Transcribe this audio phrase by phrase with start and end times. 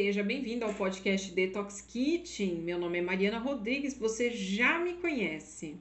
[0.00, 2.60] Seja bem-vindo ao podcast Detox Kitchen.
[2.60, 5.74] Meu nome é Mariana Rodrigues, você já me conhece.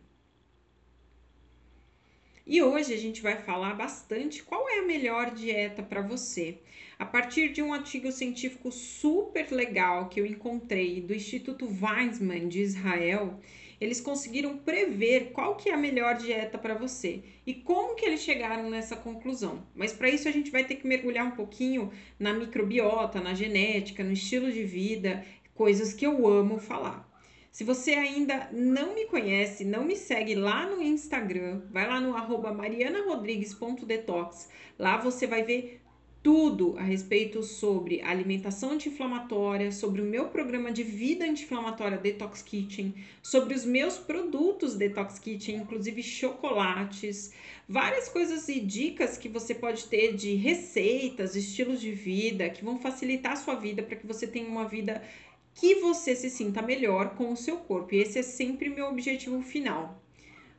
[2.43, 6.57] E hoje a gente vai falar bastante qual é a melhor dieta para você.
[6.97, 12.61] A partir de um artigo científico super legal que eu encontrei do Instituto Weizmann de
[12.61, 13.39] Israel,
[13.79, 18.21] eles conseguiram prever qual que é a melhor dieta para você e como que eles
[18.21, 19.65] chegaram nessa conclusão.
[19.75, 24.03] Mas para isso a gente vai ter que mergulhar um pouquinho na microbiota, na genética,
[24.03, 27.07] no estilo de vida, coisas que eu amo falar.
[27.51, 32.13] Se você ainda não me conhece, não me segue lá no Instagram, vai lá no
[32.53, 34.49] marianarodrigues.detox.
[34.77, 35.81] Lá você vai ver
[36.27, 42.93] tudo a respeito sobre alimentação anti-inflamatória, sobre o meu programa de vida anti-inflamatória Detox Kitchen,
[43.23, 47.31] sobre os meus produtos Detox Kitchen, inclusive chocolates,
[47.65, 52.77] várias coisas e dicas que você pode ter de receitas, estilos de vida que vão
[52.77, 55.01] facilitar a sua vida para que você tenha uma vida
[55.55, 57.95] que você se sinta melhor com o seu corpo.
[57.95, 60.03] E esse é sempre meu objetivo final.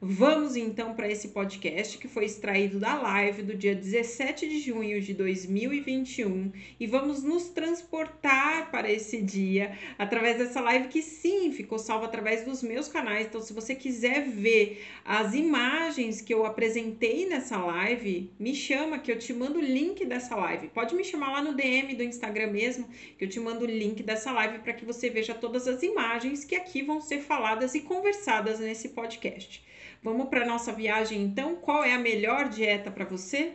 [0.00, 5.00] Vamos então para esse podcast que foi extraído da live do dia 17 de junho
[5.00, 11.80] de 2021 e vamos nos transportar para esse dia através dessa live que sim ficou
[11.80, 13.26] salva através dos meus canais.
[13.26, 19.10] Então, se você quiser ver as imagens que eu apresentei nessa live, me chama que
[19.10, 20.68] eu te mando o link dessa live.
[20.68, 22.88] Pode me chamar lá no DM do Instagram mesmo,
[23.18, 26.44] que eu te mando o link dessa live para que você veja todas as imagens
[26.44, 29.66] que aqui vão ser faladas e conversadas nesse podcast.
[30.02, 31.56] Vamos para nossa viagem então?
[31.56, 33.54] Qual é a melhor dieta para você?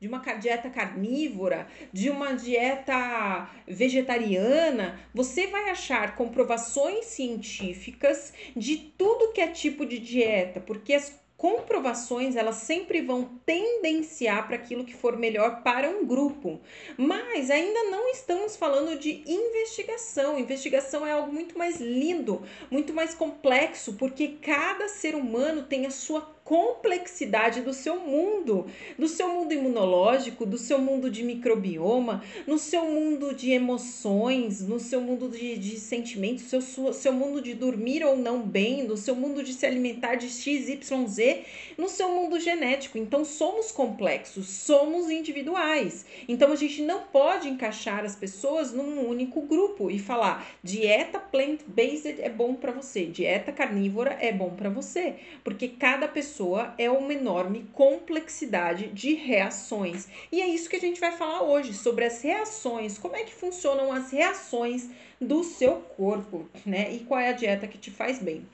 [0.00, 9.32] De uma dieta carnívora, de uma dieta vegetariana, você vai achar comprovações científicas de tudo
[9.32, 14.94] que é tipo de dieta, porque as comprovações elas sempre vão tendenciar para aquilo que
[14.94, 16.58] for melhor para um grupo.
[16.96, 20.38] Mas ainda não estamos falando de investigação.
[20.38, 25.90] Investigação é algo muito mais lindo, muito mais complexo, porque cada ser humano tem a
[25.90, 28.66] sua complexidade do seu mundo,
[28.98, 34.78] do seu mundo imunológico, do seu mundo de microbioma, no seu mundo de emoções, no
[34.78, 39.16] seu mundo de, de sentimentos, seu, seu mundo de dormir ou não bem, no seu
[39.16, 41.44] mundo de se alimentar de X, Y, Z,
[41.78, 42.98] no seu mundo genético.
[42.98, 46.04] Então somos complexos, somos individuais.
[46.28, 52.20] Então a gente não pode encaixar as pessoas num único grupo e falar dieta plant-based
[52.20, 56.90] é bom para você, dieta carnívora é bom para você, porque cada pessoa pessoa é
[56.90, 60.08] uma enorme complexidade de reações.
[60.32, 63.32] E é isso que a gente vai falar hoje sobre as reações, como é que
[63.32, 64.90] funcionam as reações
[65.20, 66.92] do seu corpo, né?
[66.92, 68.44] E qual é a dieta que te faz bem.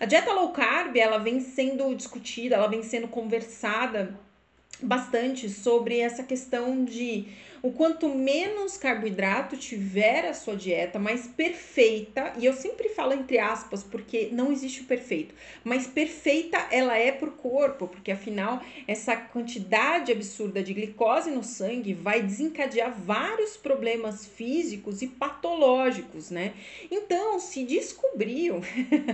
[0.00, 4.18] A dieta low carb, ela vem sendo discutida, ela vem sendo conversada
[4.82, 7.26] bastante sobre essa questão de
[7.62, 13.38] o quanto menos carboidrato tiver a sua dieta, mais perfeita, e eu sempre falo entre
[13.38, 15.34] aspas, porque não existe o perfeito,
[15.64, 21.42] mas perfeita ela é para o corpo, porque afinal essa quantidade absurda de glicose no
[21.42, 26.54] sangue vai desencadear vários problemas físicos e patológicos, né?
[26.90, 28.60] Então, se descobriu,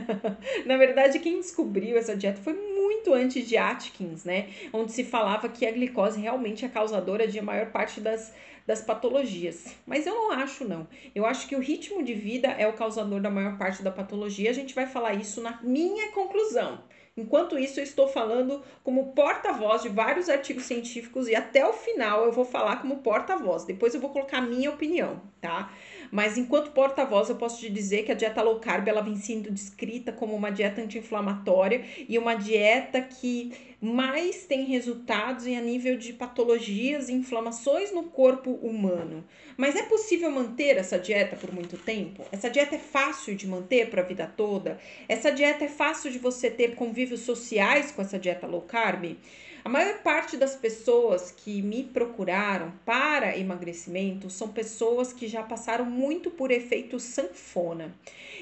[0.67, 2.53] na verdade, quem descobriu essa dieta foi
[2.85, 4.49] muito antes de Atkins, né?
[4.73, 8.33] Onde se falava que a glicose realmente é causadora de a maior parte das
[8.67, 9.75] das patologias.
[9.87, 10.89] Mas eu não acho, não.
[11.15, 14.51] Eu acho que o ritmo de vida é o causador da maior parte da patologia.
[14.51, 16.83] A gente vai falar isso na minha conclusão.
[17.17, 22.25] Enquanto isso, eu estou falando como porta-voz de vários artigos científicos e até o final
[22.25, 23.65] eu vou falar como porta-voz.
[23.65, 25.73] Depois eu vou colocar a minha opinião, tá?
[26.11, 29.51] Mas enquanto porta-voz, eu posso te dizer que a dieta low carb ela vem sendo
[29.51, 33.53] descrita como uma dieta anti-inflamatória e uma dieta que
[33.85, 39.23] mais tem resultados em a nível de patologias e inflamações no corpo humano.
[39.57, 42.25] Mas é possível manter essa dieta por muito tempo?
[42.33, 44.79] Essa dieta é fácil de manter para a vida toda?
[45.07, 49.17] Essa dieta é fácil de você ter convívios sociais com essa dieta low carb?
[49.65, 55.87] A maior parte das pessoas que me procuraram para emagrecimento são pessoas que já passaram
[55.87, 57.97] muito por efeito sanfona.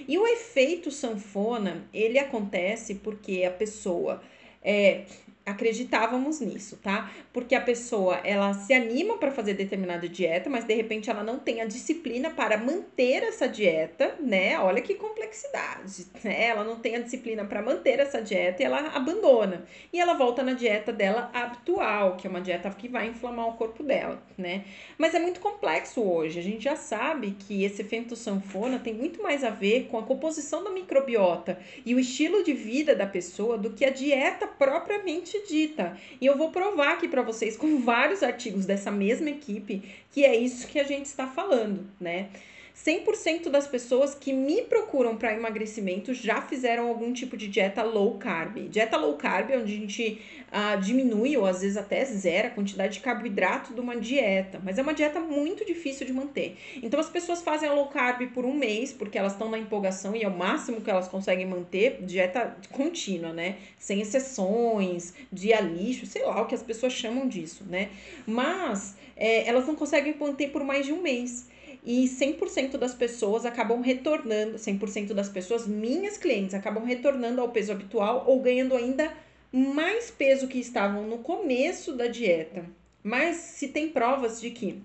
[0.09, 4.21] E o efeito sanfona, ele acontece porque a pessoa
[4.61, 5.05] é,
[5.45, 7.11] acreditávamos nisso, tá?
[7.33, 11.39] Porque a pessoa ela se anima para fazer determinada dieta, mas de repente ela não
[11.39, 14.59] tem a disciplina para manter essa dieta, né?
[14.59, 16.47] Olha que complexidade, né?
[16.47, 19.65] Ela não tem a disciplina para manter essa dieta e ela abandona.
[19.93, 23.55] E ela volta na dieta dela habitual, que é uma dieta que vai inflamar o
[23.55, 24.65] corpo dela, né?
[24.97, 26.39] Mas é muito complexo hoje.
[26.39, 30.03] A gente já sabe que esse efeito sanfona tem muito mais a ver com a
[30.03, 35.32] composição da microbiota e o estilo de vida da pessoa do que a dieta propriamente
[35.33, 35.97] propriamente dita.
[36.21, 40.37] E eu vou provar aqui para vocês com vários artigos dessa mesma equipe que é
[40.37, 42.29] isso que a gente está falando, né?
[42.77, 48.19] 100% das pessoas que me procuram para emagrecimento já fizeram algum tipo de dieta low
[48.19, 48.69] carb.
[48.69, 52.51] Dieta low carb é onde a gente uh, diminui ou às vezes até zera a
[52.51, 56.57] quantidade de carboidrato de uma dieta, mas é uma dieta muito difícil de manter.
[56.83, 60.17] Então as pessoas fazem a low carb por um mês porque elas estão na empolgação
[60.17, 63.59] e é o máximo que elas conseguem manter, dieta contínua, né?
[63.79, 67.91] Sem exceções, dia lixo, sei lá o que as pessoas chamam disso, né?
[68.27, 71.52] Mas é, elas não conseguem manter por mais de um mês
[71.85, 77.73] e 100% das pessoas acabam retornando, 100% das pessoas, minhas clientes, acabam retornando ao peso
[77.73, 79.13] habitual ou ganhando ainda
[79.53, 82.65] mais peso que estavam no começo da dieta.
[83.03, 84.81] Mas se tem provas de que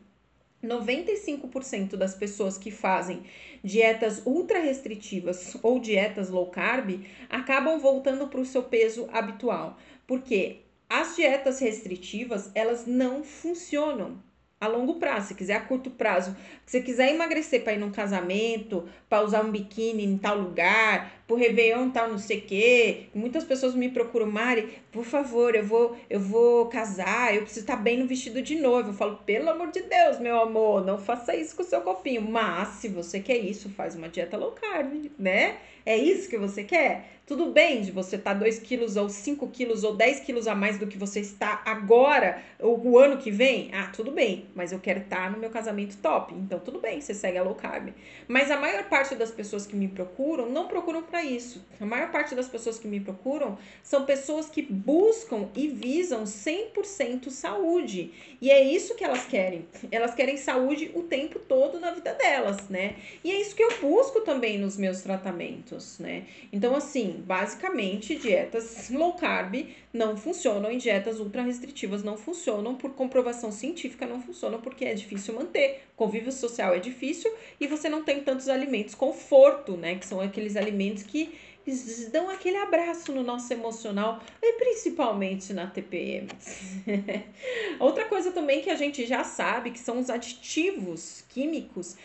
[0.63, 3.21] 95% das pessoas que fazem
[3.63, 9.77] dietas ultra restritivas ou dietas low carb acabam voltando para o seu peso habitual,
[10.07, 14.17] porque as dietas restritivas elas não funcionam
[14.59, 18.87] a longo prazo, se quiser a curto prazo, se quiser emagrecer para ir num casamento,
[19.07, 23.07] para usar um biquíni em tal lugar, pro Réveillon tal não sei o quê.
[23.13, 27.75] Muitas pessoas me procuram, Mari, por favor, eu vou, eu vou casar, eu preciso estar
[27.75, 28.89] bem no vestido de noivo.
[28.89, 32.21] Eu falo, pelo amor de Deus, meu amor, não faça isso com o seu copinho.
[32.21, 35.57] Mas se você quer isso, faz uma dieta low carb, né?
[35.85, 37.17] É isso que você quer?
[37.25, 40.55] Tudo bem de você estar tá 2 quilos ou 5 quilos ou 10 quilos a
[40.55, 43.69] mais do que você está agora, ou o ano que vem?
[43.73, 46.33] Ah, tudo bem, mas eu quero estar tá no meu casamento top.
[46.33, 47.89] Então, tudo bem, você segue a low carb.
[48.29, 51.65] Mas a maior parte das pessoas que me procuram não procuram para isso.
[51.79, 57.29] A maior parte das pessoas que me procuram são pessoas que buscam e visam 100%
[57.29, 58.11] saúde.
[58.41, 59.67] E é isso que elas querem.
[59.91, 62.95] Elas querem saúde o tempo todo na vida delas, né?
[63.23, 66.25] E é isso que eu busco também nos meus tratamentos, né?
[66.51, 72.91] Então, assim, basicamente, dietas low carb não funcionam e dietas ultra restritivas não funcionam por
[72.91, 75.83] comprovação científica, não funcionam porque é difícil manter.
[75.95, 79.95] Convívio social é difícil e você não tem tantos alimentos conforto, né?
[79.95, 81.33] Que são aqueles alimentos que
[82.11, 86.27] dão aquele abraço no nosso emocional e principalmente na TPM.
[87.79, 91.97] Outra coisa também que a gente já sabe que são os aditivos químicos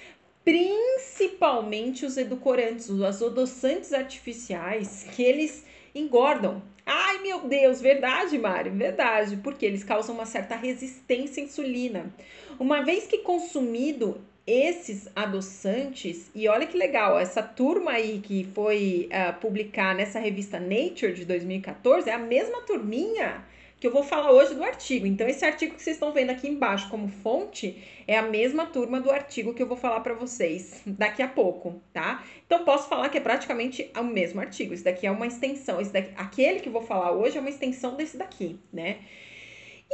[0.44, 5.64] principalmente os edulcorantes, os adoçantes artificiais, que eles
[5.94, 6.62] engordam.
[6.84, 12.12] Ai, meu Deus, verdade, Mário, verdade, porque eles causam uma certa resistência à insulina.
[12.58, 19.08] Uma vez que consumido esses adoçantes, e olha que legal, essa turma aí que foi
[19.12, 23.44] uh, publicar nessa revista Nature de 2014 é a mesma turminha
[23.82, 25.06] que eu vou falar hoje do artigo.
[25.06, 29.00] Então, esse artigo que vocês estão vendo aqui embaixo como fonte é a mesma turma
[29.00, 32.24] do artigo que eu vou falar para vocês daqui a pouco, tá?
[32.46, 34.72] Então, posso falar que é praticamente o mesmo artigo.
[34.72, 35.80] Isso daqui é uma extensão.
[35.80, 38.98] Esse daqui, aquele que eu vou falar hoje é uma extensão desse daqui, né?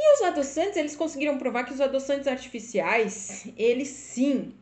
[0.01, 4.53] E os adoçantes, eles conseguiram provar que os adoçantes artificiais, eles sim,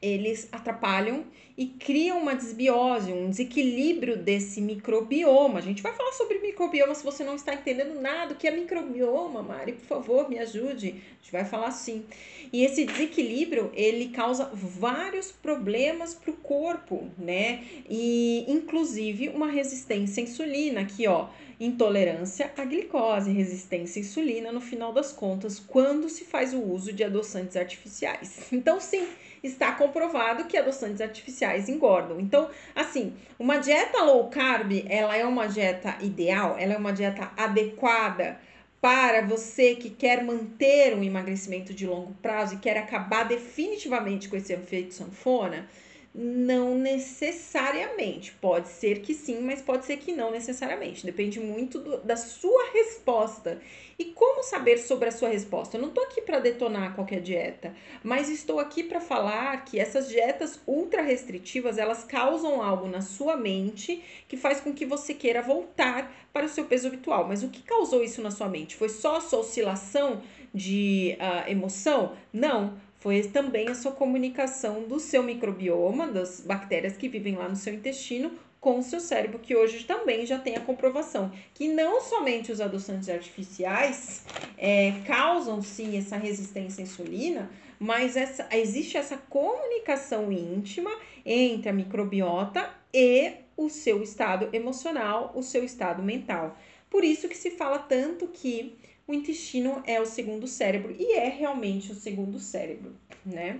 [0.00, 1.24] eles atrapalham
[1.56, 5.58] e criam uma desbiose, um desequilíbrio desse microbioma.
[5.58, 8.32] A gente vai falar sobre microbioma se você não está entendendo nada.
[8.32, 9.72] O que é microbioma, Mari?
[9.72, 10.88] Por favor, me ajude.
[10.88, 12.04] A gente vai falar sim.
[12.52, 17.64] E esse desequilíbrio, ele causa vários problemas para o corpo, né?
[17.90, 21.28] E inclusive uma resistência à insulina, aqui ó,
[21.58, 26.92] intolerância à glicose, resistência à insulina no final das contas, quando se faz o uso
[26.92, 28.46] de adoçantes artificiais.
[28.52, 29.06] Então, sim,
[29.42, 32.20] está comprovado que adoçantes artificiais engordam.
[32.20, 37.30] Então, assim, uma dieta low carb, ela é uma dieta ideal, ela é uma dieta
[37.36, 38.40] adequada
[38.80, 44.36] para você que quer manter um emagrecimento de longo prazo e quer acabar definitivamente com
[44.36, 45.68] esse efeito sanfona?
[46.14, 48.32] Não necessariamente.
[48.40, 51.04] Pode ser que sim, mas pode ser que não necessariamente.
[51.04, 53.60] Depende muito do, da sua resposta.
[53.98, 55.76] E como saber sobre a sua resposta?
[55.76, 60.08] Eu não estou aqui para detonar qualquer dieta, mas estou aqui para falar que essas
[60.08, 65.42] dietas ultra restritivas elas causam algo na sua mente que faz com que você queira
[65.42, 67.26] voltar para o seu peso habitual.
[67.28, 68.76] Mas o que causou isso na sua mente?
[68.76, 70.22] Foi só a sua oscilação
[70.54, 72.16] de uh, emoção?
[72.32, 77.56] Não foi também a sua comunicação do seu microbioma, das bactérias que vivem lá no
[77.56, 82.00] seu intestino, com o seu cérebro, que hoje também já tem a comprovação que não
[82.00, 84.24] somente os adoçantes artificiais
[84.56, 90.90] é, causam sim essa resistência à insulina, mas essa, existe essa comunicação íntima
[91.24, 96.56] entre a microbiota e o seu estado emocional, o seu estado mental.
[96.90, 98.76] Por isso que se fala tanto que
[99.08, 103.58] o intestino é o segundo cérebro e é realmente o segundo cérebro, né?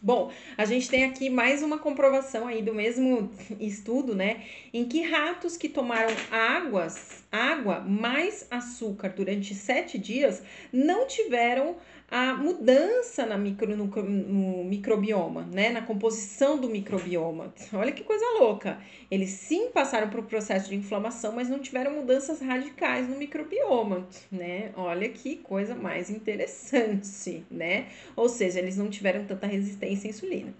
[0.00, 4.44] Bom, a gente tem aqui mais uma comprovação aí do mesmo estudo, né?
[4.72, 11.76] Em que ratos que tomaram águas, água mais açúcar durante sete dias não tiveram
[12.10, 15.68] a mudança na micro, no, no, microbioma, né?
[15.70, 17.52] Na composição do microbioma.
[17.72, 18.78] Olha que coisa louca.
[19.10, 24.08] Eles sim passaram por um processo de inflamação, mas não tiveram mudanças radicais no microbioma,
[24.32, 24.72] né?
[24.74, 27.88] Olha que coisa mais interessante, né?
[28.16, 30.54] Ou seja, eles não tiveram tanta resistência à insulina.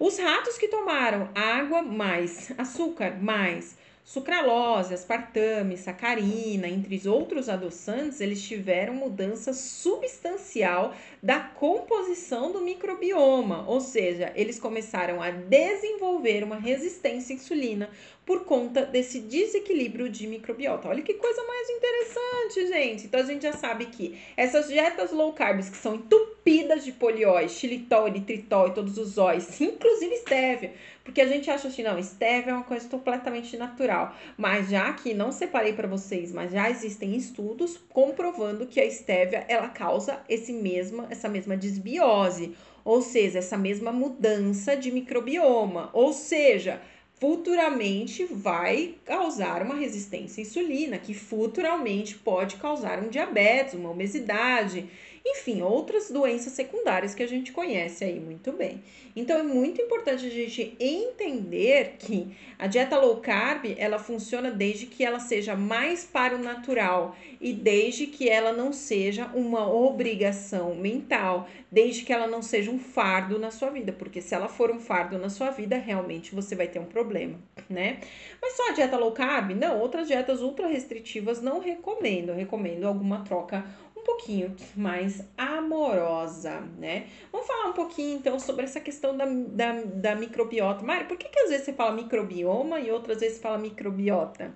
[0.00, 3.76] Os ratos que tomaram água mais açúcar mais
[4.08, 13.82] Sucralose, aspartame, sacarina, entre outros adoçantes, eles tiveram mudança substancial da composição do microbioma, ou
[13.82, 17.90] seja, eles começaram a desenvolver uma resistência à insulina
[18.24, 20.88] por conta desse desequilíbrio de microbiota.
[20.88, 23.06] Olha que coisa mais interessante, gente.
[23.06, 27.52] Então a gente já sabe que essas dietas low carbs que são entupidas de polióis,
[27.52, 30.72] xilitol, eritritol e todos os óis, inclusive stevia,
[31.08, 34.14] porque a gente acha assim, não, stevia é uma coisa completamente natural.
[34.36, 39.42] Mas já que não separei para vocês, mas já existem estudos comprovando que a stevia
[39.48, 46.12] ela causa esse mesma, essa mesma desbiose, ou seja, essa mesma mudança de microbioma, ou
[46.12, 46.78] seja,
[47.18, 54.86] futuramente vai causar uma resistência à insulina, que futuramente pode causar um diabetes, uma obesidade
[55.30, 58.82] enfim, outras doenças secundárias que a gente conhece aí muito bem.
[59.14, 64.86] Então é muito importante a gente entender que a dieta low carb, ela funciona desde
[64.86, 70.74] que ela seja mais para o natural e desde que ela não seja uma obrigação
[70.74, 74.70] mental, desde que ela não seja um fardo na sua vida, porque se ela for
[74.70, 77.98] um fardo na sua vida, realmente você vai ter um problema, né?
[78.40, 79.50] Mas só a dieta low carb?
[79.50, 83.64] Não, outras dietas ultra restritivas não recomendo, eu recomendo alguma troca
[84.08, 87.08] pouquinho mais amorosa, né?
[87.30, 90.82] Vamos falar um pouquinho então sobre essa questão da, da, da microbiota.
[90.82, 94.54] Mari, por que, que às vezes você fala microbioma e outras vezes fala microbiota?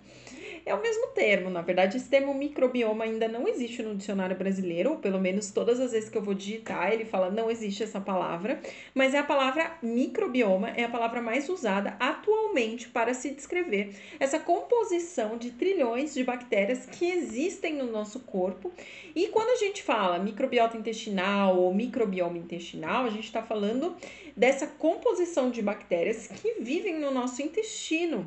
[0.65, 1.51] É o mesmo termo.
[1.51, 5.81] Na verdade, esse termo microbioma ainda não existe no dicionário brasileiro, ou pelo menos todas
[5.81, 8.61] as vezes que eu vou digitar, ele fala não existe essa palavra,
[8.95, 14.39] mas é a palavra microbioma, é a palavra mais usada atualmente para se descrever essa
[14.39, 18.73] composição de trilhões de bactérias que existem no nosso corpo.
[19.15, 23.97] E quando a gente fala microbiota intestinal ou microbioma intestinal, a gente está falando
[24.37, 28.27] dessa composição de bactérias que vivem no nosso intestino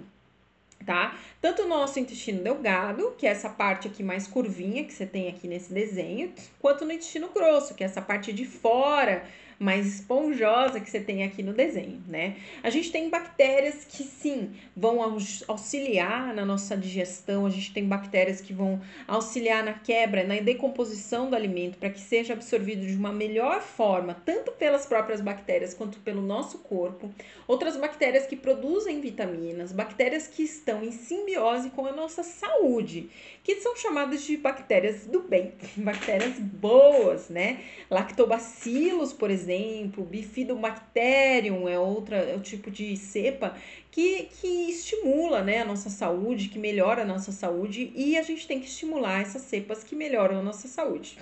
[0.86, 1.18] tá?
[1.42, 5.28] Tanto o nosso intestino delgado, que é essa parte aqui mais curvinha que você tem
[5.28, 9.24] aqui nesse desenho, quanto no intestino grosso, que é essa parte de fora
[9.58, 12.36] mais esponjosa que você tem aqui no desenho, né?
[12.62, 15.02] A gente tem bactérias que sim vão
[15.48, 21.30] auxiliar na nossa digestão, a gente tem bactérias que vão auxiliar na quebra, na decomposição
[21.30, 26.00] do alimento para que seja absorvido de uma melhor forma, tanto pelas próprias bactérias quanto
[26.00, 27.10] pelo nosso corpo.
[27.48, 33.10] Outras bactérias que produzem vitaminas, bactérias que estão em simbiose com a nossa saúde,
[33.44, 37.62] que são chamadas de bactérias do bem, bactérias boas, né?
[37.90, 43.56] Lactobacilos, por exemplo, exemplo, Bifidobacterium é outra é o tipo de cepa
[43.92, 48.48] que, que estimula né, a nossa saúde, que melhora a nossa saúde, e a gente
[48.48, 51.18] tem que estimular essas cepas que melhoram a nossa saúde.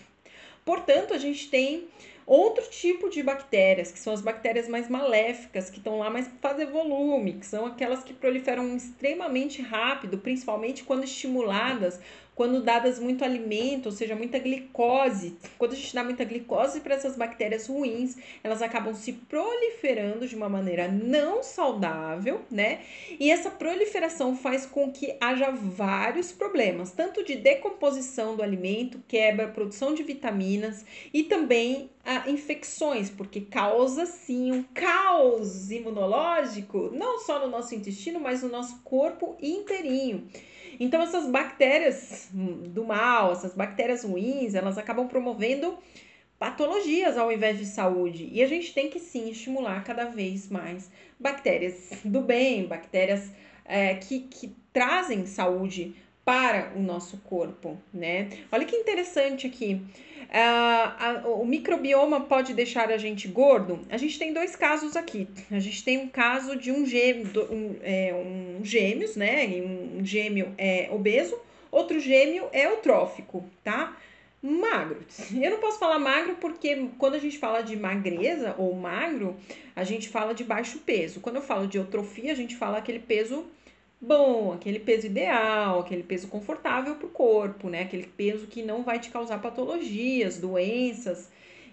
[0.65, 1.87] Portanto, a gente tem
[2.25, 6.51] outro tipo de bactérias, que são as bactérias mais maléficas, que estão lá mais para
[6.51, 11.99] fazer volume, que são aquelas que proliferam extremamente rápido, principalmente quando estimuladas
[12.35, 16.95] quando dadas muito alimento, ou seja, muita glicose, quando a gente dá muita glicose para
[16.95, 22.81] essas bactérias ruins, elas acabam se proliferando de uma maneira não saudável, né?
[23.19, 29.47] E essa proliferação faz com que haja vários problemas, tanto de decomposição do alimento, quebra,
[29.47, 37.39] produção de vitaminas e também a infecções, porque causa sim um caos imunológico, não só
[37.39, 40.27] no nosso intestino, mas no nosso corpo inteirinho.
[40.79, 45.77] Então, essas bactérias do mal, essas bactérias ruins, elas acabam promovendo
[46.39, 48.29] patologias ao invés de saúde.
[48.31, 53.31] E a gente tem que sim estimular cada vez mais bactérias do bem, bactérias
[53.65, 58.29] é, que, que trazem saúde para o nosso corpo, né?
[58.51, 59.81] Olha que interessante aqui.
[60.23, 63.81] Uh, a, o microbioma pode deixar a gente gordo?
[63.89, 65.27] A gente tem dois casos aqui.
[65.51, 69.45] A gente tem um caso de um gêmeo, um, é, um gêmeos, né?
[69.45, 71.37] Um gêmeo é obeso,
[71.69, 73.95] outro gêmeo é eutrófico, tá?
[74.41, 74.99] Magro.
[75.39, 79.37] Eu não posso falar magro porque quando a gente fala de magreza ou magro,
[79.75, 81.19] a gente fala de baixo peso.
[81.19, 83.45] Quando eu falo de eutrofia, a gente fala aquele peso
[84.03, 87.81] bom, aquele peso ideal, aquele peso confortável para o corpo, né?
[87.81, 91.29] Aquele peso que não vai te causar patologias, doenças.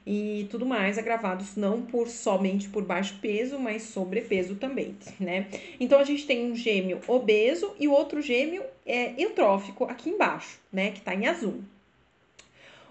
[0.06, 5.46] e tudo mais, agravados não por somente por baixo peso, mas sobrepeso também, né?
[5.78, 10.58] Então a gente tem um gêmeo obeso e o outro gêmeo é eutrófico aqui embaixo,
[10.72, 11.62] né, que tá em azul.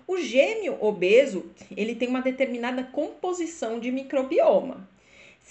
[0.08, 4.88] O gêmeo obeso, ele tem uma determinada composição de microbioma.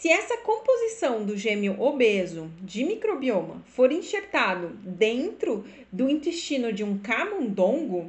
[0.01, 6.99] Se essa composição do gêmeo obeso de microbioma for enxertado dentro do intestino de um
[6.99, 8.09] camundongo,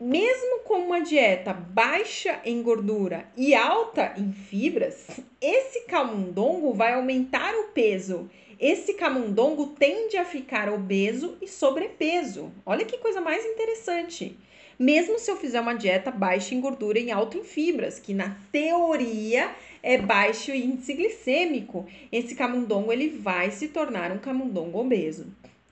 [0.00, 5.06] mesmo com uma dieta baixa em gordura e alta em fibras,
[5.40, 8.28] esse camundongo vai aumentar o peso.
[8.58, 12.50] Esse camundongo tende a ficar obeso e sobrepeso.
[12.66, 14.36] Olha que coisa mais interessante.
[14.76, 18.36] Mesmo se eu fizer uma dieta baixa em gordura e alta em fibras, que na
[18.50, 19.54] teoria
[19.86, 25.28] é baixo índice glicêmico, esse camundongo ele vai se tornar um camundongo obeso.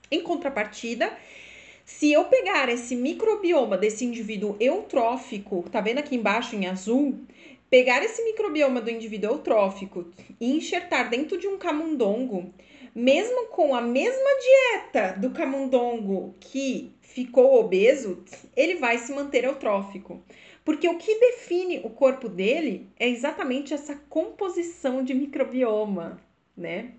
[0.09, 1.11] Em contrapartida,
[1.83, 7.19] se eu pegar esse microbioma desse indivíduo eutrófico, tá vendo aqui embaixo em azul?
[7.69, 10.05] Pegar esse microbioma do indivíduo eutrófico
[10.39, 12.53] e enxertar dentro de um camundongo,
[12.95, 18.23] mesmo com a mesma dieta do camundongo que ficou obeso,
[18.55, 20.23] ele vai se manter eutrófico.
[20.65, 26.19] Porque o que define o corpo dele é exatamente essa composição de microbioma,
[26.57, 26.91] né?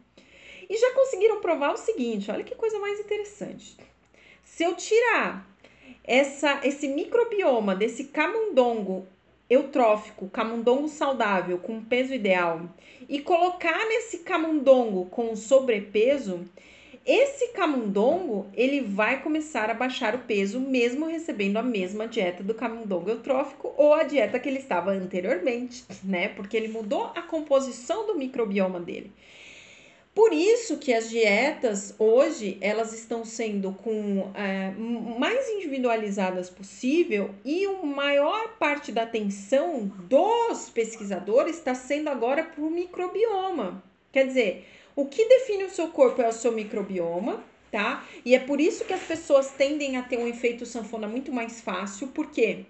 [0.71, 3.77] E já conseguiram provar o seguinte, olha que coisa mais interessante.
[4.45, 5.47] Se eu tirar
[6.05, 9.07] essa, esse microbioma desse camundongo
[9.51, 12.69] eutrófico, camundongo saudável com peso ideal
[13.09, 16.45] e colocar nesse camundongo com sobrepeso,
[17.07, 22.53] esse camundongo ele vai começar a baixar o peso mesmo recebendo a mesma dieta do
[22.53, 26.29] camundongo eutrófico ou a dieta que ele estava anteriormente, né?
[26.29, 29.13] Porque ele mudou a composição do microbioma dele.
[30.17, 37.67] Por isso que as dietas hoje elas estão sendo com é, mais individualizadas possível e
[37.67, 43.85] a maior parte da atenção dos pesquisadores está sendo agora para o microbioma.
[44.11, 48.05] Quer dizer, o que define o seu corpo é o seu microbioma, tá?
[48.25, 51.61] E é por isso que as pessoas tendem a ter um efeito sanfona muito mais
[51.61, 52.65] fácil, porque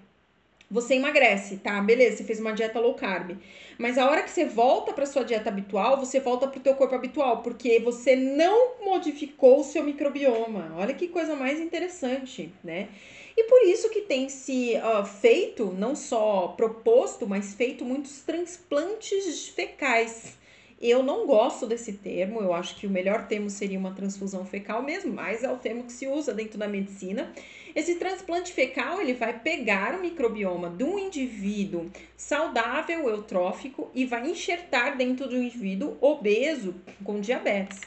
[0.68, 1.80] você emagrece, tá?
[1.80, 3.38] Beleza, você fez uma dieta low carb.
[3.78, 6.75] Mas a hora que você volta para sua dieta habitual, você volta para o teu
[6.75, 10.74] corpo habitual, porque você não modificou o seu microbioma.
[10.77, 12.88] Olha que coisa mais interessante, né?
[13.37, 19.48] E por isso que tem se uh, feito, não só proposto, mas feito muitos transplantes
[19.48, 20.37] fecais.
[20.81, 24.83] Eu não gosto desse termo, eu acho que o melhor termo seria uma transfusão fecal
[24.83, 27.33] mesmo, mas é o termo que se usa dentro da medicina.
[27.75, 34.29] Esse transplante fecal, ele vai pegar o microbioma de um indivíduo saudável, eutrófico, e vai
[34.29, 37.81] enxertar dentro do indivíduo obeso com diabetes.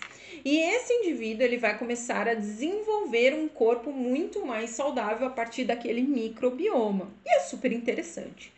[0.44, 5.64] E esse indivíduo ele vai começar a desenvolver um corpo muito mais saudável a partir
[5.64, 7.12] daquele microbioma.
[7.24, 8.52] E é super interessante.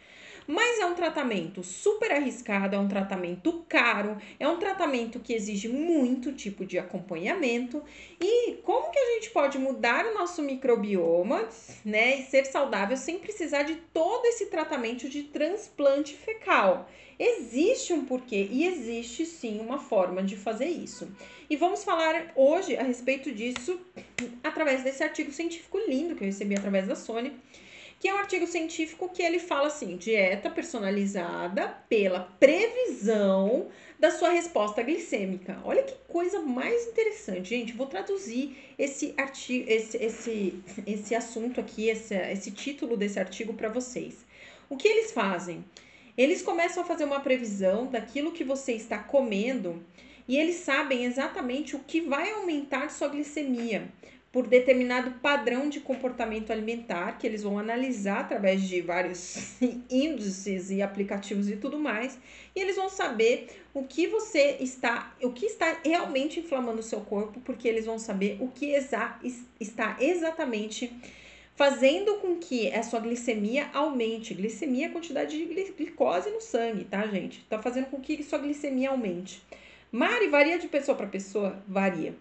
[0.48, 5.70] Mas é um tratamento super arriscado, é um tratamento caro, é um tratamento que exige
[5.70, 7.84] muito tipo de acompanhamento.
[8.20, 11.48] E como que a gente pode mudar o nosso microbioma,
[11.86, 16.90] né, e ser saudável sem precisar de todo esse tratamento de transplante fecal?
[17.20, 21.08] Existe um porquê e existe sim uma forma de fazer isso.
[21.48, 23.80] E vamos falar hoje a respeito disso
[24.44, 27.32] através desse artigo científico lindo que eu recebi através da Sony
[28.02, 33.68] que é um artigo científico que ele fala assim: dieta personalizada pela previsão
[34.00, 35.60] da sua resposta glicêmica.
[35.64, 37.74] Olha que coisa mais interessante, gente.
[37.74, 43.70] Vou traduzir esse artigo, esse, esse, esse assunto aqui, esse, esse título desse artigo para
[43.70, 44.26] vocês.
[44.68, 45.64] O que eles fazem?
[46.18, 49.82] Eles começam a fazer uma previsão daquilo que você está comendo
[50.28, 53.88] e eles sabem exatamente o que vai aumentar sua glicemia
[54.32, 60.82] por determinado padrão de comportamento alimentar que eles vão analisar através de vários índices e
[60.82, 62.18] aplicativos e tudo mais,
[62.56, 67.02] e eles vão saber o que você está, o que está realmente inflamando o seu
[67.02, 69.20] corpo, porque eles vão saber o que exa
[69.60, 70.94] está exatamente
[71.56, 74.34] fazendo com que a sua glicemia aumente.
[74.34, 77.46] Glicemia é a quantidade de glicose no sangue, tá, gente?
[77.50, 79.44] Tá fazendo com que sua glicemia aumente.
[79.92, 81.62] Mari, varia de pessoa para pessoa?
[81.68, 82.16] Varia.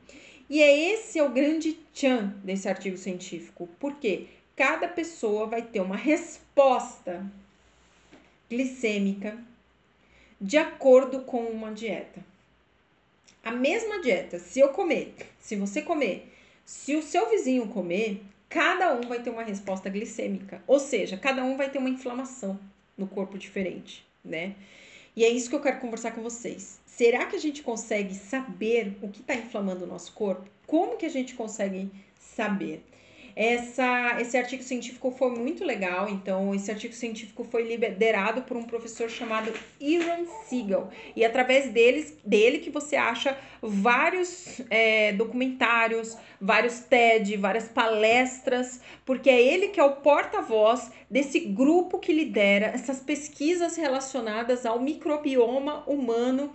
[0.50, 3.68] E é esse é o grande tchan desse artigo científico.
[3.78, 4.26] porque
[4.60, 7.24] Cada pessoa vai ter uma resposta
[8.50, 9.38] glicêmica
[10.38, 12.22] de acordo com uma dieta.
[13.42, 16.30] A mesma dieta, se eu comer, se você comer,
[16.62, 20.62] se o seu vizinho comer, cada um vai ter uma resposta glicêmica.
[20.66, 22.60] Ou seja, cada um vai ter uma inflamação
[22.98, 24.54] no corpo diferente, né?
[25.16, 26.80] E é isso que eu quero conversar com vocês.
[26.86, 30.48] Será que a gente consegue saber o que está inflamando o nosso corpo?
[30.66, 32.84] Como que a gente consegue saber?
[33.42, 38.64] Essa, esse artigo científico foi muito legal, então esse artigo científico foi liderado por um
[38.64, 39.50] professor chamado
[39.80, 40.90] Iran Siegel.
[41.16, 49.30] E através deles, dele que você acha vários é, documentários, vários TED, várias palestras, porque
[49.30, 55.82] é ele que é o porta-voz desse grupo que lidera essas pesquisas relacionadas ao microbioma
[55.86, 56.52] humano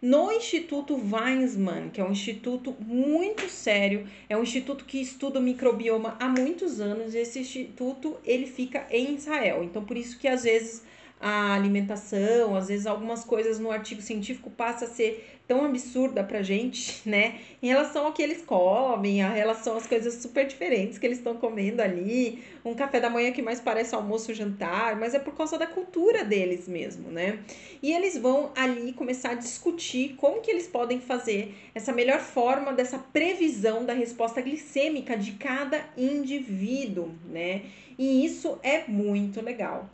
[0.00, 5.42] no Instituto Weizmann, que é um instituto muito sério, é um instituto que estuda o
[5.42, 9.64] microbioma há muitos anos, e esse instituto ele fica em Israel.
[9.64, 10.84] Então por isso que às vezes
[11.20, 16.42] a alimentação, às vezes algumas coisas no artigo científico passa a ser tão absurda pra
[16.42, 17.38] gente, né?
[17.62, 21.36] Em relação ao que eles comem, a relação às coisas super diferentes que eles estão
[21.36, 25.56] comendo ali, um café da manhã que mais parece almoço jantar, mas é por causa
[25.56, 27.38] da cultura deles mesmo, né?
[27.82, 32.72] E eles vão ali começar a discutir como que eles podem fazer essa melhor forma
[32.72, 37.62] dessa previsão da resposta glicêmica de cada indivíduo, né?
[37.98, 39.88] E isso é muito legal.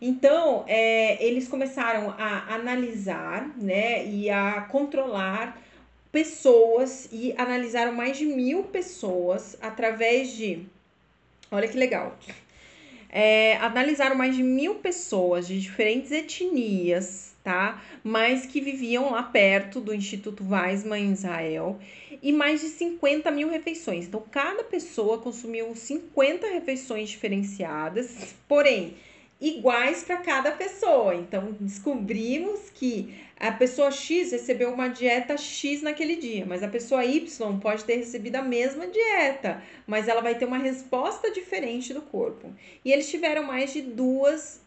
[0.00, 5.60] Então, é, eles começaram a analisar, né, e a controlar
[6.12, 10.64] pessoas e analisaram mais de mil pessoas através de.
[11.50, 12.16] Olha que legal.
[13.10, 17.82] É, analisaram mais de mil pessoas de diferentes etnias, tá?
[18.04, 21.78] Mas que viviam lá perto do Instituto Weizmann em Israel
[22.22, 24.06] e mais de 50 mil refeições.
[24.06, 28.94] Então, cada pessoa consumiu 50 refeições diferenciadas, porém
[29.40, 31.14] iguais para cada pessoa.
[31.14, 37.04] Então, descobrimos que a pessoa X recebeu uma dieta X naquele dia, mas a pessoa
[37.04, 42.02] Y pode ter recebido a mesma dieta, mas ela vai ter uma resposta diferente do
[42.02, 42.52] corpo.
[42.84, 44.60] E eles tiveram mais de duas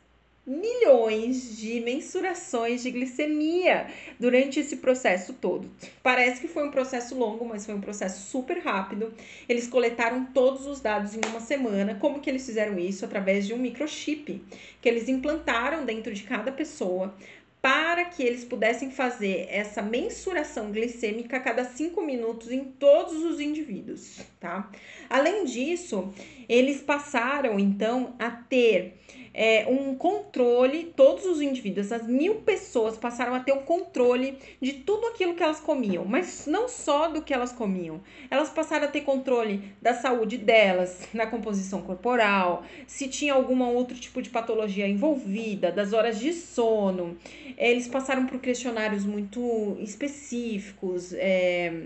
[0.45, 3.88] milhões de mensurações de glicemia
[4.19, 5.69] durante esse processo todo.
[6.01, 9.13] Parece que foi um processo longo, mas foi um processo super rápido.
[9.47, 11.95] Eles coletaram todos os dados em uma semana.
[11.95, 13.06] Como que eles fizeram isso?
[13.06, 14.41] Através de um microchip
[14.82, 17.13] que eles implantaram dentro de cada pessoa
[17.62, 23.39] para que eles pudessem fazer essa mensuração glicêmica a cada cinco minutos em todos os
[23.39, 24.71] indivíduos, tá?
[25.08, 26.12] Além disso,
[26.52, 28.98] eles passaram então a ter
[29.34, 34.74] é, um controle, todos os indivíduos, as mil pessoas passaram a ter um controle de
[34.74, 38.90] tudo aquilo que elas comiam, mas não só do que elas comiam, elas passaram a
[38.90, 44.90] ter controle da saúde delas, na composição corporal, se tinha algum outro tipo de patologia
[44.90, 47.18] envolvida, das horas de sono.
[47.58, 51.14] Eles passaram por questionários muito específicos.
[51.14, 51.86] É,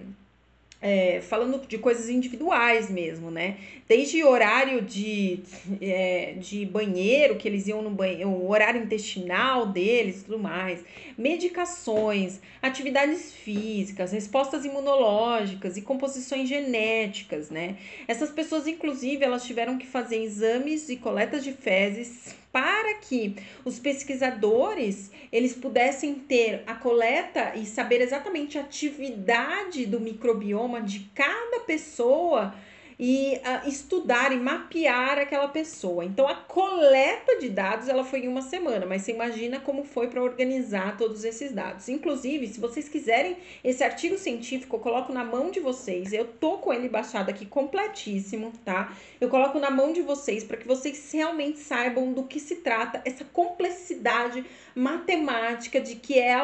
[0.85, 3.57] é, falando de coisas individuais mesmo, né?
[3.89, 5.39] Desde horário de,
[5.81, 10.85] é, de banheiro, que eles iam no banheiro, o horário intestinal deles tudo mais,
[11.17, 17.77] medicações, atividades físicas, respostas imunológicas e composições genéticas, né?
[18.07, 23.79] Essas pessoas, inclusive, elas tiveram que fazer exames e coletas de fezes para que os
[23.79, 31.59] pesquisadores eles pudessem ter a coleta e saber exatamente a atividade do microbioma de cada
[31.67, 32.55] pessoa
[32.99, 36.05] e uh, estudar e mapear aquela pessoa.
[36.05, 40.07] Então a coleta de dados ela foi em uma semana, mas você imagina como foi
[40.07, 41.89] para organizar todos esses dados.
[41.89, 46.13] Inclusive, se vocês quiserem esse artigo científico, eu coloco na mão de vocês.
[46.13, 48.95] Eu tô com ele baixado aqui completíssimo, tá?
[49.19, 53.01] Eu coloco na mão de vocês para que vocês realmente saibam do que se trata
[53.05, 56.35] essa complexidade matemática de que é,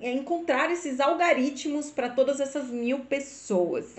[0.00, 3.94] é encontrar esses algoritmos para todas essas mil pessoas.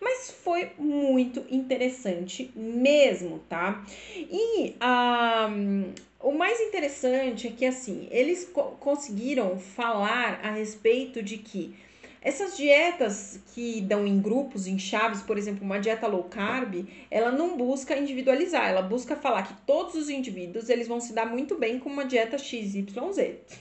[0.00, 3.84] Mas foi muito interessante mesmo, tá?
[4.14, 11.38] E um, o mais interessante é que assim, eles co conseguiram falar a respeito de
[11.38, 11.74] que
[12.20, 17.30] essas dietas que dão em grupos, em chaves, por exemplo, uma dieta low carb, ela
[17.30, 21.56] não busca individualizar, ela busca falar que todos os indivíduos eles vão se dar muito
[21.56, 22.84] bem com uma dieta XYZ,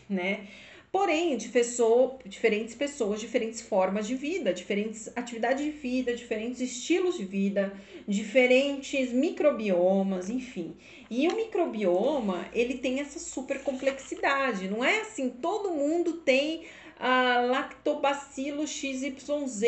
[0.10, 0.48] né?
[0.92, 7.18] Porém, de pessoa, diferentes pessoas, diferentes formas de vida, diferentes atividades de vida, diferentes estilos
[7.18, 7.74] de vida,
[8.08, 10.76] diferentes microbiomas, enfim.
[11.10, 16.66] E o microbioma, ele tem essa super complexidade, não é assim, todo mundo tem
[17.00, 19.64] a lactobacilo XYZ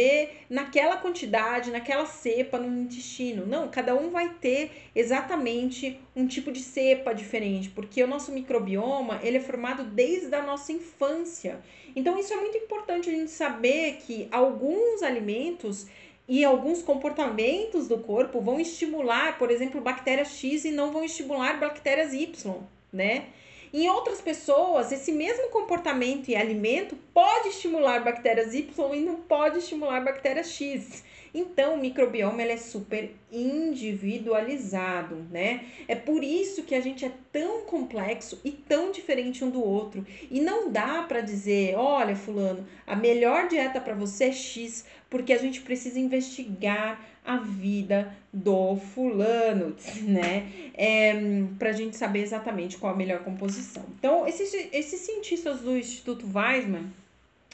[0.50, 3.46] naquela quantidade, naquela cepa no intestino.
[3.46, 9.20] Não, cada um vai ter exatamente um tipo de cepa diferente, porque o nosso microbioma,
[9.24, 11.60] ele é formado desde a nossa infância.
[11.96, 15.88] Então isso é muito importante a gente saber que alguns alimentos
[16.28, 21.60] e alguns comportamentos do corpo vão estimular, por exemplo, bactérias X e não vão estimular
[21.60, 22.62] bactérias Y,
[22.94, 23.26] né?
[23.72, 29.60] Em outras pessoas, esse mesmo comportamento e alimento pode estimular bactérias Y e não pode
[29.60, 31.04] estimular bactérias X.
[31.34, 35.66] Então, o microbioma ele é super individualizado, né?
[35.88, 40.06] É por isso que a gente é tão complexo e tão diferente um do outro.
[40.32, 45.34] E não dá para dizer, olha, fulano, a melhor dieta para você é X, porque
[45.34, 50.52] a gente precisa investigar a vida do fulano, né?
[50.74, 51.14] É,
[51.60, 53.86] para a gente saber exatamente qual a melhor composição.
[53.98, 56.92] Então, esses, esses cientistas do Instituto Weizmann,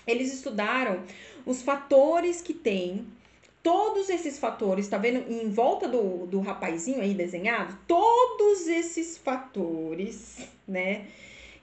[0.07, 1.01] eles estudaram
[1.45, 3.05] os fatores que tem
[3.65, 7.75] todos esses fatores, tá vendo em volta do, do rapazinho aí desenhado?
[7.87, 11.07] Todos esses fatores, né?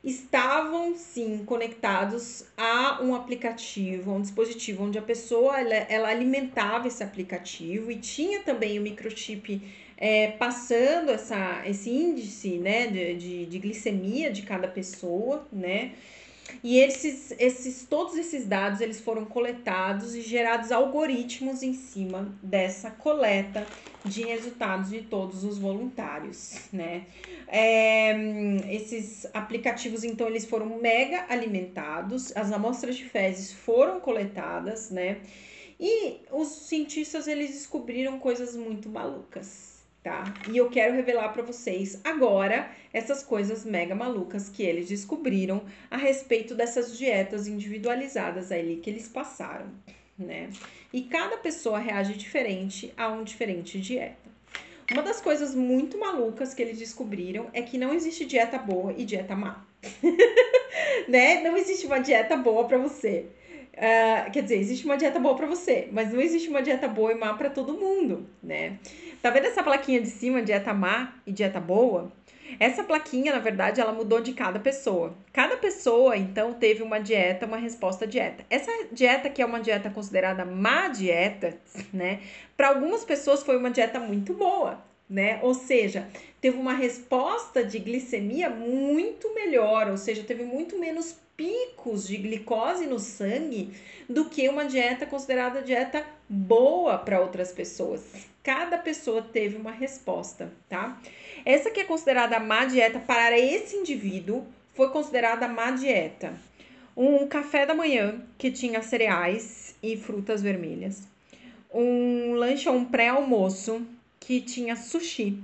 [0.02, 6.88] estavam sim conectados a um aplicativo, a um dispositivo onde a pessoa ela, ela alimentava
[6.88, 9.62] esse aplicativo e tinha também o microchip
[9.96, 15.92] é, passando essa, esse índice né, de, de, de glicemia de cada pessoa, né?
[16.62, 22.90] E esses, esses, todos esses dados eles foram coletados e gerados algoritmos em cima dessa
[22.90, 23.66] coleta
[24.04, 27.06] de resultados de todos os voluntários, né?
[27.46, 28.12] É,
[28.74, 35.20] esses aplicativos, então, eles foram mega alimentados, as amostras de fezes foram coletadas, né?
[35.78, 39.71] E os cientistas, eles descobriram coisas muito malucas,
[40.02, 40.24] tá?
[40.50, 45.96] E eu quero revelar para vocês agora essas coisas mega malucas que eles descobriram a
[45.96, 49.66] respeito dessas dietas individualizadas ali que eles passaram,
[50.18, 50.50] né?
[50.92, 54.32] E cada pessoa reage diferente a um diferente dieta.
[54.90, 59.04] Uma das coisas muito malucas que eles descobriram é que não existe dieta boa e
[59.04, 59.64] dieta má.
[61.08, 61.42] né?
[61.42, 63.26] Não existe uma dieta boa para você.
[63.74, 67.10] Uh, quer dizer, existe uma dieta boa para você, mas não existe uma dieta boa
[67.12, 68.78] e má para todo mundo, né?
[69.22, 72.12] Tá vendo essa plaquinha de cima, dieta má e dieta boa?
[72.60, 75.14] Essa plaquinha, na verdade, ela mudou de cada pessoa.
[75.32, 78.44] Cada pessoa, então, teve uma dieta, uma resposta dieta.
[78.50, 81.56] Essa dieta que é uma dieta considerada má dieta,
[81.92, 82.20] né?
[82.56, 85.38] Para algumas pessoas foi uma dieta muito boa, né?
[85.42, 86.08] Ou seja,
[86.40, 92.86] teve uma resposta de glicemia muito melhor, ou seja, teve muito menos picos de glicose
[92.86, 93.74] no sangue
[94.08, 98.00] do que uma dieta considerada dieta boa para outras pessoas.
[98.42, 100.98] Cada pessoa teve uma resposta, tá?
[101.44, 106.32] Essa que é considerada má dieta para esse indivíduo foi considerada má dieta.
[106.96, 111.06] Um café da manhã que tinha cereais e frutas vermelhas.
[111.72, 113.86] Um lanche ou um pré-almoço
[114.22, 115.38] que tinha sushi.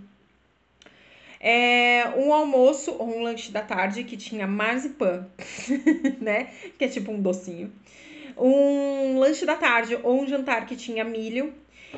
[1.41, 5.29] É, um almoço ou um lanche da tarde que tinha marzipan,
[6.21, 6.53] né?
[6.79, 7.73] Que é tipo um docinho.
[8.37, 11.53] Um lanche da tarde ou um jantar que tinha milho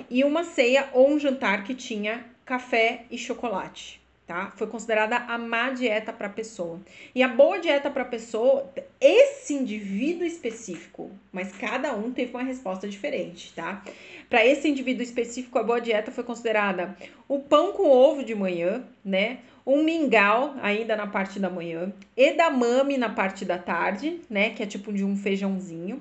[0.09, 4.00] e uma ceia ou um jantar que tinha café e chocolate.
[4.31, 4.53] Tá?
[4.55, 6.79] Foi considerada a má dieta para a pessoa.
[7.13, 12.45] E a boa dieta para a pessoa, esse indivíduo específico, mas cada um teve uma
[12.45, 13.83] resposta diferente, tá?
[14.29, 18.85] Para esse indivíduo específico, a boa dieta foi considerada o pão com ovo de manhã,
[19.05, 19.39] né?
[19.67, 24.51] Um mingau ainda na parte da manhã, edamame na parte da tarde, né?
[24.51, 26.01] Que é tipo de um feijãozinho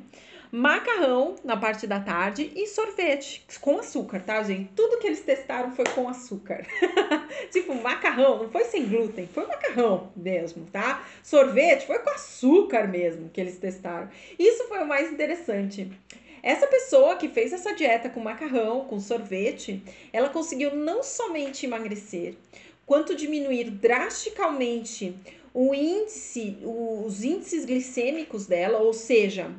[0.52, 4.72] macarrão na parte da tarde e sorvete com açúcar, tá, gente?
[4.76, 6.66] Tudo que eles testaram foi com açúcar.
[7.52, 11.06] tipo, macarrão, não foi sem glúten, foi macarrão mesmo, tá?
[11.24, 14.10] Sorvete foi com açúcar mesmo que eles testaram.
[14.38, 15.92] Isso foi o mais interessante.
[16.42, 22.36] Essa pessoa que fez essa dieta com macarrão, com sorvete, ela conseguiu não somente emagrecer,
[22.86, 25.16] quanto diminuir drasticamente
[25.54, 29.52] o índice, os índices glicêmicos dela, ou seja,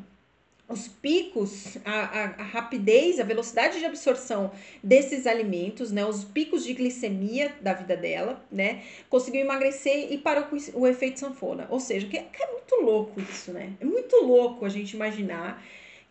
[0.70, 4.52] os picos, a, a, a, rapidez, a velocidade de absorção
[4.82, 10.44] desses alimentos, né, os picos de glicemia da vida dela, né, conseguiu emagrecer e parou
[10.44, 11.66] com o efeito sanfona.
[11.68, 13.72] Ou seja, que, que é muito louco isso, né?
[13.80, 15.62] É muito louco a gente imaginar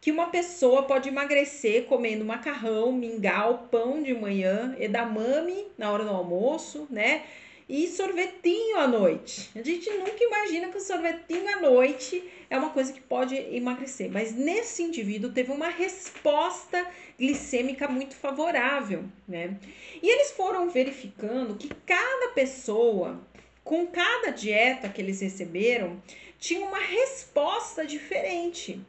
[0.01, 6.11] que uma pessoa pode emagrecer comendo macarrão, mingau, pão de manhã, edamame na hora do
[6.11, 7.23] almoço, né?
[7.69, 9.51] E sorvetinho à noite.
[9.55, 14.09] A gente nunca imagina que o sorvetinho à noite é uma coisa que pode emagrecer,
[14.11, 16.83] mas nesse indivíduo teve uma resposta
[17.17, 19.55] glicêmica muito favorável, né?
[20.01, 23.21] E eles foram verificando que cada pessoa,
[23.63, 26.01] com cada dieta que eles receberam,
[26.39, 28.81] tinha uma resposta diferente.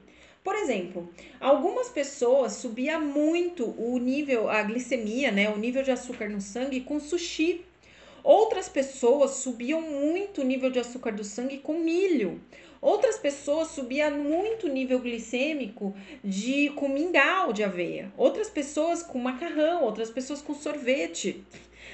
[0.42, 6.30] Por exemplo, algumas pessoas subia muito o nível, a glicemia, né, o nível de açúcar
[6.30, 7.66] no sangue com sushi
[8.22, 12.40] Outras pessoas subiam muito o nível de açúcar do sangue com milho.
[12.80, 18.10] Outras pessoas subiam muito o nível glicêmico de com mingau de aveia.
[18.16, 21.44] Outras pessoas com macarrão, outras pessoas com sorvete.